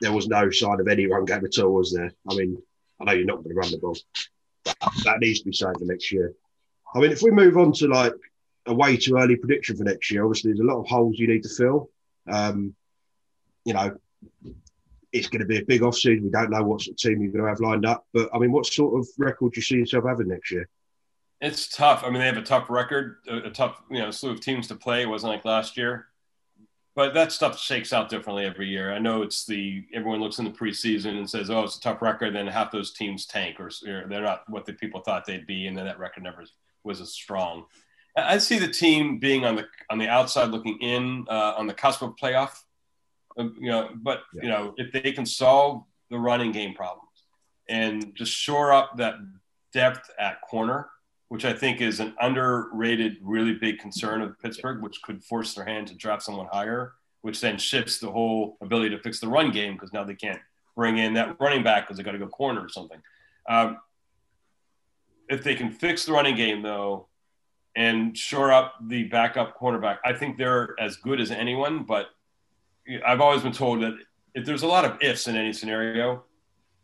there 0.00 0.12
was 0.12 0.26
no 0.26 0.50
sign 0.50 0.80
of 0.80 0.88
any 0.88 1.06
run 1.06 1.24
game 1.24 1.44
at 1.44 1.58
all, 1.58 1.74
was 1.74 1.92
there? 1.92 2.12
I 2.28 2.34
mean, 2.34 2.60
I 3.00 3.04
know 3.04 3.12
you're 3.12 3.26
not 3.26 3.42
going 3.42 3.50
to 3.50 3.54
run 3.54 3.70
the 3.70 3.78
ball, 3.78 3.96
but 4.64 4.76
that 5.04 5.20
needs 5.20 5.40
to 5.40 5.46
be 5.46 5.52
saved 5.52 5.78
for 5.78 5.84
next 5.84 6.10
year. 6.12 6.32
I 6.94 7.00
mean, 7.00 7.12
if 7.12 7.22
we 7.22 7.30
move 7.30 7.56
on 7.56 7.72
to 7.74 7.88
like 7.88 8.14
a 8.66 8.74
way 8.74 8.96
too 8.96 9.16
early 9.16 9.36
prediction 9.36 9.76
for 9.76 9.84
next 9.84 10.10
year, 10.10 10.24
obviously 10.24 10.52
there's 10.52 10.60
a 10.60 10.64
lot 10.64 10.80
of 10.80 10.86
holes 10.86 11.18
you 11.18 11.28
need 11.28 11.42
to 11.42 11.48
fill. 11.48 11.90
Um, 12.30 12.74
you 13.64 13.74
know, 13.74 13.96
it's 15.12 15.28
going 15.28 15.40
to 15.40 15.46
be 15.46 15.58
a 15.58 15.64
big 15.64 15.82
off 15.82 15.96
season. 15.96 16.24
We 16.24 16.30
don't 16.30 16.50
know 16.50 16.62
what 16.62 16.82
sort 16.82 16.94
of 16.94 16.98
team 16.98 17.22
you're 17.22 17.32
going 17.32 17.44
to 17.44 17.50
have 17.50 17.60
lined 17.60 17.86
up, 17.86 18.06
but 18.12 18.28
I 18.34 18.38
mean, 18.38 18.52
what 18.52 18.66
sort 18.66 18.98
of 18.98 19.08
record 19.18 19.52
do 19.52 19.58
you 19.58 19.62
see 19.62 19.76
yourself 19.76 20.04
having 20.06 20.28
next 20.28 20.50
year? 20.50 20.68
It's 21.40 21.68
tough. 21.68 22.02
I 22.02 22.10
mean, 22.10 22.20
they 22.20 22.26
have 22.26 22.38
a 22.38 22.42
tough 22.42 22.70
record, 22.70 23.18
a, 23.28 23.48
a 23.48 23.50
tough, 23.50 23.80
you 23.90 23.98
know, 23.98 24.10
slew 24.10 24.30
of 24.30 24.40
teams 24.40 24.68
to 24.68 24.74
play. 24.74 25.02
It 25.02 25.08
wasn't 25.08 25.32
like 25.32 25.44
last 25.44 25.76
year, 25.76 26.06
but 26.96 27.12
that 27.12 27.30
stuff 27.30 27.60
shakes 27.60 27.92
out 27.92 28.08
differently 28.08 28.46
every 28.46 28.66
year. 28.66 28.92
I 28.92 28.98
know 28.98 29.20
it's 29.22 29.44
the 29.44 29.84
everyone 29.92 30.20
looks 30.20 30.38
in 30.38 30.46
the 30.46 30.50
preseason 30.50 31.18
and 31.18 31.28
says, 31.28 31.50
"Oh, 31.50 31.62
it's 31.62 31.76
a 31.76 31.80
tough 31.80 32.00
record." 32.00 32.34
Then 32.34 32.46
half 32.46 32.72
those 32.72 32.92
teams 32.92 33.26
tank, 33.26 33.60
or, 33.60 33.70
or 33.86 34.06
they're 34.08 34.22
not 34.22 34.48
what 34.48 34.64
the 34.64 34.72
people 34.72 35.00
thought 35.00 35.26
they'd 35.26 35.46
be, 35.46 35.66
and 35.66 35.76
then 35.76 35.84
that 35.84 35.98
record 35.98 36.24
never 36.24 36.44
was 36.82 37.02
as 37.02 37.12
strong. 37.12 37.66
I 38.16 38.38
see 38.38 38.58
the 38.58 38.68
team 38.68 39.18
being 39.18 39.44
on 39.44 39.56
the 39.56 39.66
on 39.90 39.98
the 39.98 40.08
outside 40.08 40.48
looking 40.48 40.78
in, 40.80 41.26
uh, 41.28 41.54
on 41.58 41.66
the 41.66 41.74
cusp 41.74 42.00
of 42.00 42.16
playoff. 42.16 42.62
Um, 43.36 43.54
you 43.60 43.70
know, 43.70 43.90
but 43.94 44.22
you 44.32 44.48
know, 44.48 44.72
if 44.78 44.90
they 44.90 45.12
can 45.12 45.26
solve 45.26 45.84
the 46.10 46.18
running 46.18 46.50
game 46.50 46.72
problems 46.72 47.02
and 47.68 48.14
just 48.14 48.32
shore 48.32 48.72
up 48.72 48.96
that 48.96 49.16
depth 49.74 50.08
at 50.18 50.40
corner, 50.40 50.88
which 51.28 51.44
I 51.44 51.52
think 51.52 51.80
is 51.80 52.00
an 52.00 52.14
underrated, 52.20 53.16
really 53.20 53.54
big 53.54 53.78
concern 53.78 54.22
of 54.22 54.38
Pittsburgh, 54.40 54.82
which 54.82 55.02
could 55.02 55.24
force 55.24 55.54
their 55.54 55.64
hand 55.64 55.88
to 55.88 55.94
draft 55.94 56.22
someone 56.22 56.46
higher, 56.52 56.92
which 57.22 57.40
then 57.40 57.58
shifts 57.58 57.98
the 57.98 58.10
whole 58.10 58.56
ability 58.60 58.90
to 58.90 59.02
fix 59.02 59.20
the 59.20 59.28
run 59.28 59.50
game 59.50 59.74
because 59.74 59.92
now 59.92 60.04
they 60.04 60.14
can't 60.14 60.40
bring 60.76 60.98
in 60.98 61.14
that 61.14 61.36
running 61.40 61.64
back 61.64 61.84
because 61.84 61.96
they 61.96 62.02
got 62.02 62.12
to 62.12 62.18
go 62.18 62.28
corner 62.28 62.60
or 62.60 62.68
something. 62.68 63.00
Um, 63.48 63.78
if 65.28 65.42
they 65.42 65.54
can 65.54 65.70
fix 65.70 66.04
the 66.04 66.12
running 66.12 66.36
game 66.36 66.62
though, 66.62 67.08
and 67.76 68.16
shore 68.16 68.52
up 68.52 68.74
the 68.88 69.04
backup 69.04 69.58
cornerback, 69.58 69.98
I 70.04 70.14
think 70.14 70.38
they're 70.38 70.74
as 70.80 70.96
good 70.96 71.20
as 71.20 71.30
anyone. 71.30 71.82
But 71.82 72.06
I've 73.06 73.20
always 73.20 73.42
been 73.42 73.52
told 73.52 73.82
that 73.82 73.94
if 74.34 74.46
there's 74.46 74.62
a 74.62 74.66
lot 74.66 74.84
of 74.84 74.96
ifs 75.02 75.26
in 75.28 75.36
any 75.36 75.52
scenario, 75.52 76.24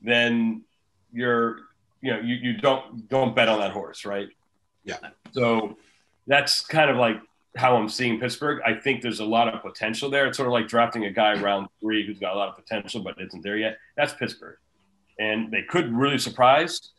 then 0.03 0.65
you're 1.13 1.61
you 2.03 2.13
know 2.13 2.21
you, 2.21 2.35
you 2.35 2.53
don't 2.59 3.09
don't 3.09 3.35
bet 3.35 3.49
on 3.49 3.61
that 3.61 3.73
horse, 3.73 4.05
right? 4.05 4.29
Yeah. 4.85 4.99
So 5.33 5.79
that's 6.27 6.61
kind 6.67 6.91
of 6.91 6.97
like 6.97 7.17
how 7.57 7.77
I'm 7.77 7.89
seeing 7.89 8.19
Pittsburgh. 8.19 8.61
I 8.67 8.75
think 8.75 9.03
there's 9.03 9.21
a 9.21 9.25
lot 9.25 9.53
of 9.53 9.63
potential 9.63 10.11
there. 10.11 10.27
It's 10.27 10.37
sort 10.37 10.49
of 10.49 10.53
like 10.53 10.69
drafting 10.69 11.05
a 11.05 11.11
guy 11.11 11.41
round 11.41 11.69
three 11.81 12.07
who's 12.07 12.19
got 12.19 12.35
a 12.35 12.39
lot 12.39 12.49
of 12.49 12.57
potential 12.57 13.03
but 13.03 13.15
isn't 13.21 13.43
there 13.43 13.57
yet. 13.57 13.79
That's 13.97 14.13
Pittsburgh, 14.13 14.59
and 15.19 15.51
they 15.51 15.63
could 15.63 15.93
really 15.95 16.19
surprise. 16.19 16.91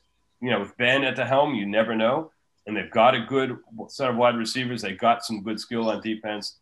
You 0.41 0.49
know, 0.49 0.59
with 0.59 0.75
Ben 0.77 1.03
at 1.03 1.15
the 1.15 1.25
helm, 1.25 1.53
you 1.53 1.65
never 1.65 1.95
know. 1.95 2.31
And 2.65 2.75
they've 2.77 2.91
got 2.91 3.13
a 3.13 3.21
good 3.21 3.57
set 3.89 4.09
of 4.09 4.15
wide 4.15 4.37
receivers. 4.37 4.81
They've 4.81 4.97
got 4.97 5.25
some 5.25 5.43
good 5.43 5.59
skill 5.59 5.89
on 5.89 6.01
defense. 6.01 6.57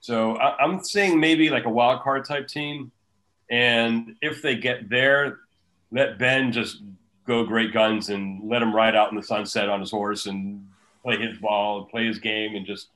So 0.00 0.36
I, 0.36 0.56
I'm 0.62 0.82
saying 0.82 1.18
maybe 1.18 1.50
like 1.50 1.66
a 1.66 1.70
wild 1.70 2.02
card 2.02 2.24
type 2.24 2.48
team. 2.48 2.90
And 3.48 4.16
if 4.22 4.42
they 4.42 4.56
get 4.56 4.88
there, 4.88 5.38
let 5.92 6.18
Ben 6.18 6.52
just 6.52 6.82
go 7.26 7.44
great 7.44 7.72
guns 7.72 8.08
and 8.08 8.48
let 8.48 8.62
him 8.62 8.74
ride 8.74 8.94
out 8.94 9.10
in 9.10 9.16
the 9.16 9.22
sunset 9.22 9.68
on 9.68 9.80
his 9.80 9.90
horse 9.90 10.26
and 10.26 10.66
play 11.02 11.16
his 11.18 11.38
ball, 11.38 11.80
and 11.80 11.88
play 11.88 12.06
his 12.06 12.18
game, 12.18 12.56
and 12.56 12.66
just 12.66 12.88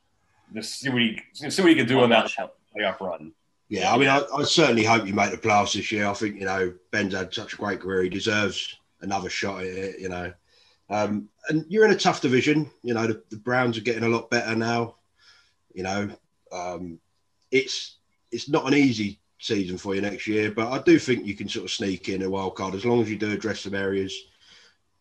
just 0.55 0.81
see 0.81 0.89
what 0.89 1.03
he 1.03 1.21
see 1.33 1.63
what 1.63 1.71
he 1.71 1.77
can 1.77 1.87
do 1.87 1.97
Not 1.97 2.05
on 2.05 2.11
that 2.11 2.25
much 2.25 2.37
help. 2.37 2.57
playoff 2.77 3.01
run. 3.01 3.33
Yeah, 3.69 3.95
I 3.95 3.99
mean, 3.99 4.09
I, 4.09 4.23
I 4.37 4.43
certainly 4.43 4.83
hope 4.85 5.07
you 5.07 5.15
make 5.15 5.31
the 5.31 5.37
playoffs 5.37 5.75
this 5.75 5.93
year. 5.93 6.07
I 6.07 6.15
think 6.15 6.37
you 6.37 6.47
know 6.47 6.73
Ben's 6.91 7.15
had 7.15 7.33
such 7.33 7.55
a 7.55 7.57
great 7.57 7.81
career; 7.81 8.03
he 8.03 8.09
deserves 8.09 8.77
another 9.01 9.31
shot 9.31 9.61
at 9.61 9.67
it. 9.67 10.01
You 10.01 10.09
know, 10.09 10.33
um, 10.89 11.29
and 11.49 11.65
you're 11.69 11.85
in 11.85 11.93
a 11.93 11.97
tough 11.97 12.21
division. 12.21 12.71
You 12.83 12.95
know, 12.95 13.07
the, 13.07 13.23
the 13.31 13.37
Browns 13.37 13.79
are 13.79 13.83
getting 13.83 14.03
a 14.03 14.09
lot 14.09 14.31
better 14.31 14.57
now. 14.57 14.97
You 15.73 15.85
know, 15.85 16.11
um, 16.51 16.99
it's 17.53 17.97
it's 18.33 18.49
not 18.49 18.67
an 18.67 18.75
easy 18.75 19.21
season 19.41 19.79
for 19.79 19.95
you 19.95 20.01
next 20.03 20.27
year, 20.27 20.51
but 20.51 20.71
I 20.71 20.83
do 20.83 20.99
think 20.99 21.25
you 21.27 21.35
can 21.35 21.49
sort 21.49 21.65
of 21.65 21.71
sneak 21.71 22.09
in 22.09 22.23
a 22.23 22.31
wild 22.31 22.55
card 22.55 22.75
as 22.75 22.85
long 22.85 23.01
as 23.01 23.11
you 23.11 23.17
do 23.17 23.33
address 23.33 23.61
some 23.61 23.75
areas. 23.75 24.15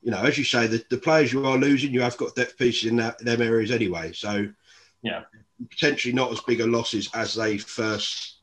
You 0.02 0.12
know, 0.12 0.20
as 0.22 0.38
you 0.38 0.46
say, 0.46 0.66
the, 0.66 0.84
the 0.90 0.98
players 0.98 1.34
you 1.34 1.46
are 1.46 1.58
losing, 1.58 1.94
you 1.94 2.02
have 2.02 2.16
got 2.18 2.36
depth 2.36 2.58
pieces 2.58 2.90
in 2.90 2.96
that 2.98 3.20
them 3.20 3.42
areas 3.42 3.70
anyway. 3.70 4.14
So 4.14 4.48
Yeah. 5.02 5.24
potentially 5.70 6.14
not 6.14 6.32
as 6.32 6.40
big 6.42 6.62
a 6.62 6.66
losses 6.68 7.10
as 7.14 7.36
they 7.36 7.58
first, 7.58 8.38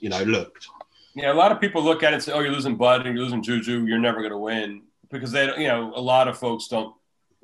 you 0.00 0.08
know, 0.08 0.22
looked. 0.24 0.66
Yeah, 1.14 1.32
a 1.32 1.34
lot 1.34 1.52
of 1.52 1.60
people 1.60 1.82
look 1.82 2.02
at 2.02 2.12
it 2.12 2.14
and 2.14 2.22
say, 2.22 2.32
"Oh, 2.32 2.40
you're 2.40 2.52
losing 2.52 2.76
Bud 2.76 3.06
and 3.06 3.16
you're 3.16 3.24
losing 3.24 3.42
Juju. 3.42 3.86
You're 3.86 3.98
never 3.98 4.18
going 4.18 4.32
to 4.32 4.38
win," 4.38 4.82
because 5.10 5.30
they, 5.32 5.46
don't- 5.46 5.60
you 5.60 5.68
know, 5.68 5.92
a 5.94 6.00
lot 6.00 6.26
of 6.28 6.36
folks 6.36 6.66
don't, 6.68 6.94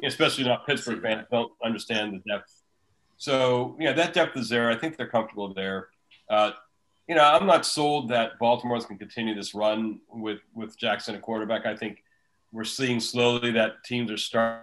especially 0.02 0.44
not 0.44 0.66
Pittsburgh 0.66 1.00
fans, 1.02 1.26
don't 1.30 1.52
understand 1.64 2.12
the 2.14 2.30
depth. 2.32 2.52
So, 3.16 3.76
yeah, 3.80 3.92
that 3.92 4.12
depth 4.14 4.36
is 4.36 4.48
there. 4.48 4.68
I 4.70 4.76
think 4.76 4.96
they're 4.96 5.08
comfortable 5.08 5.54
there. 5.54 5.88
Uh, 6.28 6.52
you 7.08 7.14
know, 7.14 7.22
I'm 7.22 7.46
not 7.46 7.66
sold 7.66 8.08
that 8.08 8.38
Baltimore's 8.38 8.86
can 8.86 8.98
continue 8.98 9.34
this 9.34 9.54
run 9.54 10.00
with 10.08 10.40
with 10.54 10.78
Jackson 10.78 11.14
at 11.14 11.22
quarterback. 11.22 11.66
I 11.66 11.76
think 11.76 12.02
we're 12.52 12.64
seeing 12.64 13.00
slowly 13.00 13.50
that 13.52 13.84
teams 13.84 14.10
are 14.10 14.16
starting 14.16 14.62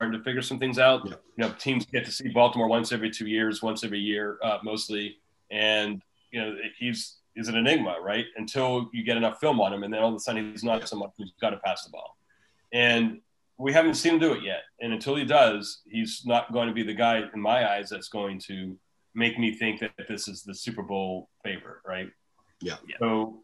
to 0.00 0.22
figure 0.22 0.42
some 0.42 0.58
things 0.58 0.78
out. 0.78 1.02
Yeah. 1.04 1.14
You 1.36 1.44
know, 1.44 1.54
teams 1.58 1.86
get 1.86 2.04
to 2.04 2.12
see 2.12 2.28
Baltimore 2.28 2.68
once 2.68 2.92
every 2.92 3.10
two 3.10 3.26
years, 3.26 3.62
once 3.62 3.82
every 3.82 3.98
year, 3.98 4.38
uh, 4.42 4.58
mostly, 4.62 5.18
and 5.50 6.02
you 6.30 6.40
know 6.40 6.56
he's 6.78 7.16
is 7.36 7.48
an 7.48 7.56
enigma, 7.56 7.96
right? 8.00 8.26
Until 8.36 8.88
you 8.92 9.02
get 9.02 9.16
enough 9.16 9.40
film 9.40 9.60
on 9.60 9.72
him, 9.72 9.82
and 9.82 9.92
then 9.92 10.02
all 10.02 10.10
of 10.10 10.14
a 10.14 10.20
sudden 10.20 10.50
he's 10.50 10.64
not 10.64 10.88
so 10.88 10.96
much. 10.96 11.10
He's 11.16 11.32
got 11.40 11.50
to 11.50 11.56
pass 11.58 11.84
the 11.84 11.90
ball, 11.90 12.16
and 12.72 13.20
we 13.58 13.72
haven't 13.72 13.94
seen 13.94 14.14
him 14.14 14.20
do 14.20 14.32
it 14.32 14.42
yet. 14.42 14.62
And 14.80 14.92
until 14.92 15.16
he 15.16 15.24
does, 15.24 15.82
he's 15.88 16.22
not 16.24 16.52
going 16.52 16.68
to 16.68 16.74
be 16.74 16.82
the 16.82 16.94
guy 16.94 17.22
in 17.34 17.40
my 17.40 17.70
eyes 17.70 17.90
that's 17.90 18.08
going 18.08 18.38
to 18.40 18.76
make 19.14 19.38
me 19.38 19.52
think 19.54 19.80
that 19.80 19.92
this 20.08 20.28
is 20.28 20.42
the 20.42 20.54
Super 20.54 20.82
Bowl 20.82 21.28
favorite, 21.44 21.78
right? 21.86 22.10
Yeah. 22.60 22.76
Yeah. 22.86 22.96
So, 22.98 23.42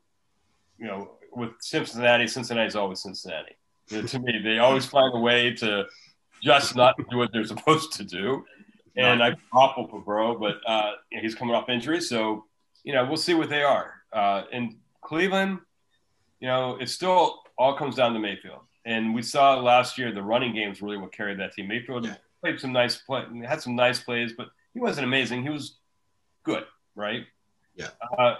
you 0.78 0.86
know, 0.86 1.12
with 1.32 1.50
Cincinnati, 1.60 2.26
Cincinnati 2.26 2.68
is 2.68 2.76
always 2.76 3.02
Cincinnati. 3.02 3.52
You 3.90 4.02
know, 4.02 4.06
to 4.08 4.18
me, 4.18 4.40
they 4.42 4.58
always 4.58 4.86
find 4.86 5.14
a 5.14 5.18
way 5.18 5.52
to 5.54 5.84
just 6.42 6.76
not 6.76 6.96
do 7.10 7.16
what 7.16 7.30
they're 7.32 7.44
supposed 7.54 7.92
to 7.94 8.04
do. 8.04 8.44
And 8.98 9.22
I'm 9.22 9.36
awful 9.52 9.86
for 9.88 10.00
Burrow, 10.00 10.38
but 10.38 10.56
uh, 10.66 10.92
you 11.10 11.18
know, 11.18 11.22
he's 11.22 11.34
coming 11.34 11.54
off 11.54 11.68
injury, 11.68 12.00
so 12.00 12.46
you 12.82 12.94
know 12.94 13.04
we'll 13.04 13.18
see 13.18 13.34
what 13.34 13.50
they 13.50 13.62
are. 13.62 13.92
Uh, 14.10 14.44
in 14.52 14.78
Cleveland, 15.02 15.58
you 16.40 16.48
know, 16.48 16.78
it 16.80 16.88
still 16.88 17.42
all 17.58 17.76
comes 17.76 17.94
down 17.96 18.14
to 18.14 18.18
Mayfield, 18.18 18.60
and 18.86 19.14
we 19.14 19.20
saw 19.20 19.60
last 19.60 19.98
year 19.98 20.12
the 20.12 20.22
running 20.22 20.54
game 20.54 20.70
is 20.72 20.80
really 20.80 20.96
what 20.96 21.12
carried 21.12 21.38
that 21.40 21.52
team. 21.52 21.68
Mayfield 21.68 22.06
Yeah. 22.06 22.14
played 22.40 22.58
some 22.58 22.72
nice 22.72 22.96
play, 22.96 23.22
had 23.46 23.60
some 23.60 23.76
nice 23.76 24.00
plays, 24.00 24.32
but 24.32 24.48
he 24.76 24.80
wasn't 24.80 25.06
amazing. 25.06 25.42
He 25.42 25.48
was 25.48 25.78
good, 26.44 26.64
right? 26.94 27.24
Yeah. 27.76 27.88
Uh, 28.18 28.34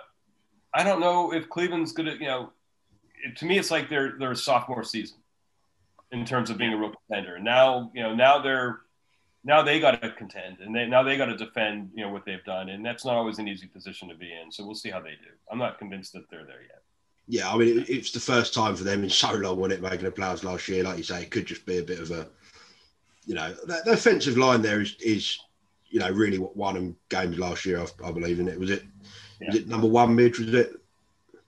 I 0.75 0.85
don't 0.85 1.01
know 1.01 1.33
if 1.33 1.49
Cleveland's 1.49 1.92
gonna, 1.92 2.12
you 2.12 2.27
know, 2.27 2.53
it, 3.25 3.37
to 3.38 3.46
me 3.46 3.59
it's 3.59 3.70
like 3.70 3.88
they're 3.88 4.16
they're 4.18 4.33
a 4.33 4.37
sophomore 4.37 4.85
season 4.85 5.16
in 6.12 6.27
terms 6.27 6.51
of 6.51 6.59
being 6.59 6.75
a 6.75 6.77
real 6.77 6.92
contender. 7.09 7.38
Now, 7.38 7.90
you 7.94 8.03
know, 8.03 8.14
now 8.14 8.38
they're 8.38 8.81
now 9.44 9.62
they 9.62 9.81
got 9.81 10.03
to 10.03 10.11
contend 10.11 10.59
and 10.61 10.77
they 10.77 10.85
now 10.85 11.03
they 11.03 11.16
got 11.16 11.27
to 11.27 11.38
defend, 11.38 11.92
you 11.94 12.05
know, 12.05 12.12
what 12.12 12.27
they've 12.27 12.44
done, 12.44 12.68
and 12.68 12.85
that's 12.85 13.07
not 13.07 13.14
always 13.14 13.38
an 13.38 13.49
easy 13.49 13.66
position 13.66 14.11
to 14.11 14.14
be 14.14 14.31
in. 14.31 14.53
So 14.53 14.66
we'll 14.66 14.75
see 14.75 14.90
how 14.90 15.01
they 15.01 15.12
do. 15.12 15.33
I'm 15.51 15.59
not 15.59 15.79
convinced 15.79 16.12
that 16.12 16.29
they're 16.29 16.44
there 16.44 16.61
yet. 16.61 16.83
Yeah, 17.29 17.51
I 17.51 17.57
mean, 17.57 17.79
it, 17.79 17.88
it's 17.88 18.11
the 18.11 18.20
first 18.20 18.53
time 18.53 18.77
for 18.77 18.85
them 18.85 19.05
in 19.05 19.09
so 19.09 19.33
long, 19.33 19.57
wasn't 19.57 19.81
it, 19.81 19.90
making 19.90 20.05
the 20.05 20.12
playoffs 20.12 20.44
last 20.44 20.68
year? 20.68 20.85
Like 20.85 20.99
you 20.99 21.03
say, 21.03 21.22
it 21.22 21.31
could 21.31 21.46
just 21.46 21.64
be 21.64 21.79
a 21.79 21.83
bit 21.83 22.01
of 22.01 22.11
a, 22.11 22.29
you 23.25 23.35
know, 23.35 23.55
the, 23.64 23.81
the 23.87 23.92
offensive 23.92 24.37
line 24.37 24.61
there 24.61 24.83
is, 24.83 24.96
is, 25.01 25.38
you 25.96 26.00
know, 26.00 26.11
really 26.11 26.37
what 26.37 26.54
won 26.54 26.74
them 26.74 26.96
games 27.09 27.38
last 27.38 27.64
year, 27.64 27.80
I, 27.80 28.09
I 28.09 28.12
believe 28.12 28.38
in 28.38 28.48
it. 28.48 28.61
Was 28.61 28.68
it, 28.68 28.82
was 29.40 29.56
it 29.56 29.66
number 29.66 29.87
one 29.87 30.14
mid? 30.14 30.38
Was 30.38 30.52
it? 30.52 30.78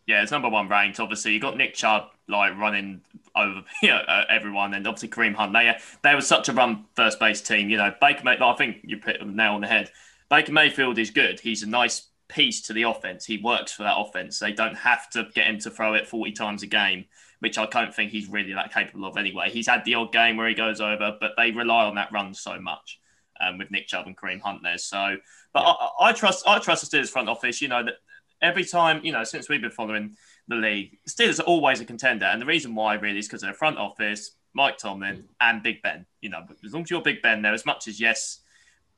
Yeah, 0.07 0.23
it's 0.23 0.33
number 0.33 0.49
one 0.49 0.71
ranked. 0.71 1.01
Obviously, 1.01 1.35
you 1.35 1.39
got 1.39 1.59
Nick 1.59 1.75
Chubb 1.75 2.05
like 2.29 2.57
running 2.57 3.03
over 3.37 3.63
you 3.83 3.91
know, 3.91 3.99
uh, 3.99 4.25
everyone, 4.31 4.73
and 4.73 4.87
obviously 4.87 5.11
Kareem 5.11 5.35
Hunt. 5.35 5.53
They 5.53 5.77
they 6.03 6.15
were 6.15 6.23
such 6.23 6.49
a 6.49 6.55
run 6.55 6.87
first 6.97 7.21
base 7.21 7.43
team. 7.43 7.69
You 7.69 7.77
know, 7.77 7.93
Baker. 8.01 8.25
May- 8.25 8.39
I 8.41 8.55
think 8.55 8.79
you 8.85 8.97
put 8.97 9.19
them 9.19 9.37
nail 9.37 9.53
on 9.53 9.61
the 9.61 9.67
head. 9.67 9.91
Baker 10.31 10.51
Mayfield 10.51 10.99
is 10.99 11.11
good. 11.11 11.41
He's 11.41 11.63
a 11.63 11.69
nice 11.69 12.09
piece 12.29 12.63
to 12.69 12.73
the 12.73 12.85
offense. 12.85 13.27
He 13.27 13.37
works 13.37 13.73
for 13.73 13.83
that 13.83 13.99
offense. 13.99 14.39
They 14.39 14.53
don't 14.53 14.77
have 14.77 15.11
to 15.11 15.29
get 15.35 15.47
him 15.47 15.59
to 15.59 15.71
throw 15.71 15.93
it 15.93 16.07
40 16.07 16.33
times 16.33 16.63
a 16.63 16.67
game, 16.67 17.05
which 17.41 17.59
I 17.59 17.67
don't 17.67 17.95
think 17.95 18.13
he's 18.13 18.31
really 18.31 18.55
that 18.55 18.73
capable 18.73 19.07
of 19.07 19.19
anyway. 19.19 19.51
He's 19.51 19.69
had 19.69 19.85
the 19.85 19.97
odd 19.97 20.11
game 20.11 20.39
where 20.39 20.49
he 20.49 20.55
goes 20.55 20.81
over, 20.81 21.19
but 21.21 21.33
they 21.37 21.51
rely 21.51 21.85
on 21.85 21.97
that 21.97 22.13
run 22.13 22.33
so 22.33 22.59
much 22.59 22.99
um, 23.41 23.59
with 23.59 23.71
Nick 23.71 23.87
Chubb 23.87 24.07
and 24.07 24.17
Kareem 24.17 24.41
Hunt 24.41 24.63
there. 24.63 24.79
So, 24.79 25.17
but 25.53 25.63
yeah. 25.63 25.73
I, 26.01 26.09
I, 26.09 26.13
trust 26.13 26.47
I 26.47 26.59
trust 26.59 26.89
the 26.89 26.97
Steelers 26.97 27.11
front 27.11 27.29
office. 27.29 27.61
You 27.61 27.69
know 27.69 27.85
that 27.85 27.95
every 28.41 28.65
time 28.65 29.01
you 29.05 29.13
know 29.13 29.25
since 29.25 29.49
we've 29.49 29.61
been 29.61 29.71
following 29.71 30.17
the 30.49 30.57
league, 30.57 30.99
Steelers 31.09 31.41
are 31.41 31.45
always 31.45 31.81
a 31.81 31.85
contender, 31.85 32.27
and 32.27 32.41
the 32.41 32.47
reason 32.47 32.75
why 32.75 32.95
really 32.95 33.19
is 33.19 33.27
because 33.27 33.43
of 33.43 33.49
their 33.49 33.55
front 33.55 33.79
office, 33.79 34.33
Mike 34.55 34.79
Tomlin, 34.79 35.25
and 35.41 35.63
Big 35.63 35.83
Ben. 35.83 36.07
You 36.21 36.31
know, 36.31 36.45
as 36.65 36.73
long 36.73 36.83
as 36.83 36.91
you're 36.91 37.03
Big 37.03 37.23
Ben 37.23 37.43
there, 37.43 37.55
as 37.55 37.67
much 37.67 37.89
as 37.89 38.01
yes 38.01 38.41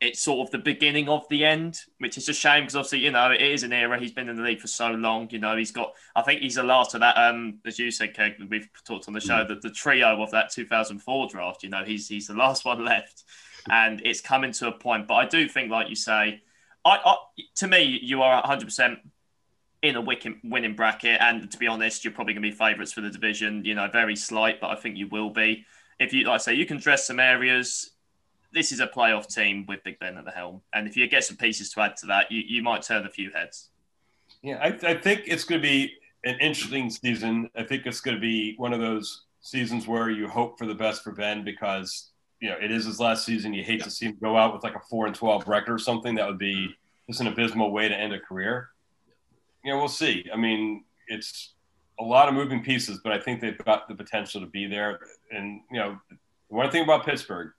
it's 0.00 0.20
sort 0.20 0.46
of 0.46 0.50
the 0.50 0.58
beginning 0.58 1.10
of 1.10 1.28
the 1.28 1.44
end, 1.44 1.78
which 1.98 2.16
is 2.16 2.28
a 2.28 2.32
shame 2.32 2.62
because 2.62 2.74
obviously, 2.74 3.00
you 3.00 3.10
know, 3.10 3.30
it 3.30 3.42
is 3.42 3.62
an 3.64 3.72
era. 3.72 4.00
He's 4.00 4.12
been 4.12 4.30
in 4.30 4.36
the 4.36 4.42
league 4.42 4.60
for 4.60 4.66
so 4.66 4.92
long. 4.92 5.28
You 5.30 5.38
know, 5.38 5.56
he's 5.56 5.72
got, 5.72 5.92
I 6.16 6.22
think 6.22 6.40
he's 6.40 6.54
the 6.54 6.62
last 6.62 6.94
of 6.94 7.00
that, 7.00 7.18
um, 7.18 7.58
as 7.66 7.78
you 7.78 7.90
said, 7.90 8.14
Keg, 8.14 8.34
we've 8.48 8.68
talked 8.86 9.08
on 9.08 9.14
the 9.14 9.20
show, 9.20 9.44
mm. 9.44 9.48
that 9.48 9.60
the 9.60 9.70
trio 9.70 10.22
of 10.22 10.30
that 10.30 10.50
2004 10.50 11.28
draft, 11.28 11.62
you 11.62 11.68
know, 11.68 11.84
he's, 11.84 12.08
he's 12.08 12.28
the 12.28 12.34
last 12.34 12.64
one 12.64 12.82
left 12.82 13.24
and 13.68 14.00
it's 14.04 14.20
coming 14.20 14.52
to 14.52 14.68
a 14.68 14.72
point. 14.72 15.08
But 15.08 15.14
I 15.14 15.26
do 15.26 15.48
think, 15.48 15.70
like 15.70 15.88
you 15.88 15.96
say, 15.96 16.42
I, 16.84 16.98
I 17.04 17.16
to 17.56 17.66
me, 17.66 17.98
you 18.02 18.22
are 18.22 18.42
100% 18.42 18.96
in 19.82 19.96
a 19.96 20.00
winning 20.00 20.74
bracket. 20.74 21.20
And 21.20 21.50
to 21.50 21.58
be 21.58 21.66
honest, 21.66 22.04
you're 22.04 22.12
probably 22.12 22.34
going 22.34 22.42
to 22.42 22.50
be 22.50 22.56
favourites 22.56 22.92
for 22.92 23.00
the 23.00 23.10
division, 23.10 23.64
you 23.64 23.74
know, 23.74 23.88
very 23.90 24.16
slight, 24.16 24.60
but 24.60 24.70
I 24.70 24.76
think 24.76 24.96
you 24.96 25.08
will 25.08 25.30
be. 25.30 25.64
If 25.98 26.12
you, 26.12 26.24
like 26.24 26.34
I 26.34 26.38
say, 26.38 26.54
you 26.54 26.66
can 26.66 26.78
dress 26.78 27.06
some 27.06 27.20
areas 27.20 27.90
this 28.52 28.72
is 28.72 28.80
a 28.80 28.86
playoff 28.86 29.32
team 29.32 29.64
with 29.66 29.82
Big 29.84 29.98
Ben 29.98 30.16
at 30.16 30.24
the 30.24 30.30
helm, 30.30 30.62
and 30.72 30.86
if 30.86 30.96
you 30.96 31.06
get 31.08 31.24
some 31.24 31.36
pieces 31.36 31.70
to 31.72 31.80
add 31.80 31.96
to 31.98 32.06
that, 32.06 32.30
you, 32.30 32.42
you 32.46 32.62
might 32.62 32.82
turn 32.82 33.06
a 33.06 33.10
few 33.10 33.30
heads. 33.30 33.68
Yeah, 34.42 34.58
I, 34.62 34.90
I 34.90 34.94
think 34.94 35.22
it's 35.26 35.44
going 35.44 35.60
to 35.60 35.66
be 35.66 35.92
an 36.24 36.36
interesting 36.40 36.90
season. 36.90 37.50
I 37.56 37.62
think 37.62 37.86
it's 37.86 38.00
going 38.00 38.16
to 38.16 38.20
be 38.20 38.54
one 38.56 38.72
of 38.72 38.80
those 38.80 39.24
seasons 39.40 39.86
where 39.86 40.10
you 40.10 40.28
hope 40.28 40.58
for 40.58 40.66
the 40.66 40.74
best 40.74 41.02
for 41.02 41.12
Ben 41.12 41.44
because 41.44 42.09
you 42.40 42.48
know 42.48 42.56
it 42.60 42.70
is 42.70 42.86
his 42.86 43.00
last 43.00 43.24
season. 43.24 43.54
You 43.54 43.62
hate 43.62 43.78
yeah. 43.78 43.84
to 43.84 43.90
see 43.90 44.06
him 44.06 44.18
go 44.20 44.36
out 44.36 44.52
with 44.52 44.62
like 44.62 44.74
a 44.74 44.80
four 44.80 45.06
and 45.06 45.14
twelve 45.14 45.46
record 45.46 45.72
or 45.74 45.78
something. 45.78 46.14
That 46.14 46.26
would 46.26 46.38
be 46.38 46.54
mm-hmm. 46.54 46.72
just 47.08 47.20
an 47.20 47.26
abysmal 47.26 47.70
way 47.70 47.88
to 47.88 47.94
end 47.94 48.12
a 48.12 48.20
career. 48.20 48.70
You 49.64 49.72
know, 49.72 49.78
we'll 49.78 49.88
see. 49.88 50.26
I 50.32 50.36
mean, 50.36 50.84
it's 51.08 51.54
a 51.98 52.04
lot 52.04 52.28
of 52.28 52.34
moving 52.34 52.62
pieces, 52.62 53.00
but 53.04 53.12
I 53.12 53.20
think 53.20 53.40
they've 53.40 53.58
got 53.58 53.88
the 53.88 53.94
potential 53.94 54.40
to 54.40 54.46
be 54.46 54.66
there. 54.66 55.00
And 55.30 55.60
you 55.70 55.78
know, 55.78 55.98
one 56.48 56.70
thing 56.70 56.82
about 56.82 57.04
Pittsburgh, 57.04 57.52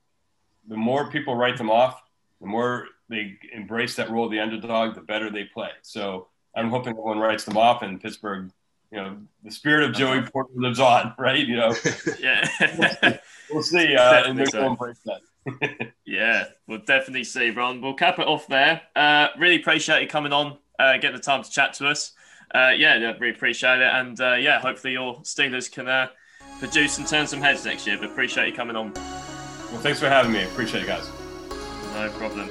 the 0.67 0.77
more 0.77 1.09
people 1.09 1.35
write 1.35 1.57
them 1.57 1.69
off, 1.69 2.01
the 2.39 2.47
more 2.47 2.87
they 3.09 3.37
embrace 3.53 3.95
that 3.95 4.09
role 4.09 4.25
of 4.25 4.31
the 4.31 4.39
underdog, 4.39 4.95
the 4.95 5.01
better 5.01 5.29
they 5.29 5.43
play. 5.43 5.69
So 5.81 6.27
I'm 6.55 6.69
hoping 6.69 6.93
everyone 6.93 7.19
writes 7.19 7.43
them 7.45 7.57
off 7.57 7.81
and 7.81 8.01
Pittsburgh, 8.01 8.51
you 8.91 8.97
know, 8.97 9.17
the 9.43 9.51
spirit 9.51 9.89
of 9.89 9.95
Joey 9.95 10.21
Porter 10.21 10.51
lives 10.55 10.79
on, 10.79 11.13
right? 11.19 11.45
You 11.45 11.55
know, 11.55 11.73
yeah, 12.19 13.17
we'll 13.51 13.63
see. 13.63 13.95
Uh, 13.95 14.23
and 14.25 14.37
they're 14.37 14.45
so. 14.45 14.59
going 14.59 14.71
embrace 14.71 14.99
that. 15.05 15.91
yeah, 16.05 16.45
we'll 16.67 16.79
definitely 16.79 17.23
see, 17.23 17.49
Ron. 17.49 17.81
We'll 17.81 17.93
cap 17.93 18.19
it 18.19 18.27
off 18.27 18.47
there. 18.47 18.81
Uh, 18.95 19.29
really 19.39 19.55
appreciate 19.55 20.01
you 20.01 20.07
coming 20.07 20.33
on, 20.33 20.57
uh, 20.77 20.93
getting 20.95 21.15
the 21.15 21.21
time 21.21 21.43
to 21.43 21.49
chat 21.49 21.73
to 21.75 21.87
us. 21.87 22.13
Uh, 22.53 22.71
yeah, 22.75 22.95
really 22.95 23.29
appreciate 23.29 23.79
it. 23.79 23.89
And 23.93 24.19
uh, 24.19 24.33
yeah, 24.33 24.59
hopefully 24.59 24.93
your 24.93 25.21
Steelers 25.21 25.71
can 25.71 25.87
uh, 25.87 26.09
produce 26.59 26.97
and 26.97 27.07
turn 27.07 27.25
some 27.25 27.39
heads 27.39 27.65
next 27.65 27.87
year. 27.87 27.97
But 27.97 28.11
appreciate 28.11 28.49
you 28.49 28.53
coming 28.53 28.75
on. 28.75 28.93
Well, 28.93 29.79
thanks 29.79 30.01
for 30.01 30.09
having 30.09 30.33
me. 30.33 30.43
Appreciate 30.43 30.83
it, 30.83 30.87
guys. 30.87 31.09
No 31.93 32.09
problem. 32.17 32.49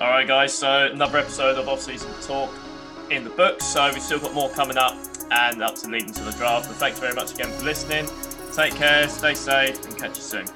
All 0.00 0.08
right, 0.08 0.26
guys. 0.26 0.54
So 0.54 0.86
another 0.92 1.18
episode 1.18 1.58
of 1.58 1.68
off-season 1.68 2.12
talk 2.22 2.54
in 3.10 3.24
the 3.24 3.30
books. 3.30 3.64
So 3.64 3.90
we've 3.92 4.00
still 4.00 4.20
got 4.20 4.32
more 4.34 4.50
coming 4.50 4.78
up 4.78 4.96
and 5.30 5.62
up 5.62 5.74
to 5.76 5.88
leading 5.88 6.12
to 6.14 6.24
the 6.24 6.32
draft. 6.32 6.68
But 6.68 6.76
thanks 6.76 6.98
very 6.98 7.14
much 7.14 7.32
again 7.34 7.50
for 7.50 7.64
listening. 7.64 8.08
Take 8.54 8.74
care, 8.74 9.08
stay 9.08 9.34
safe, 9.34 9.84
and 9.84 9.96
catch 9.96 10.16
you 10.16 10.22
soon. 10.22 10.46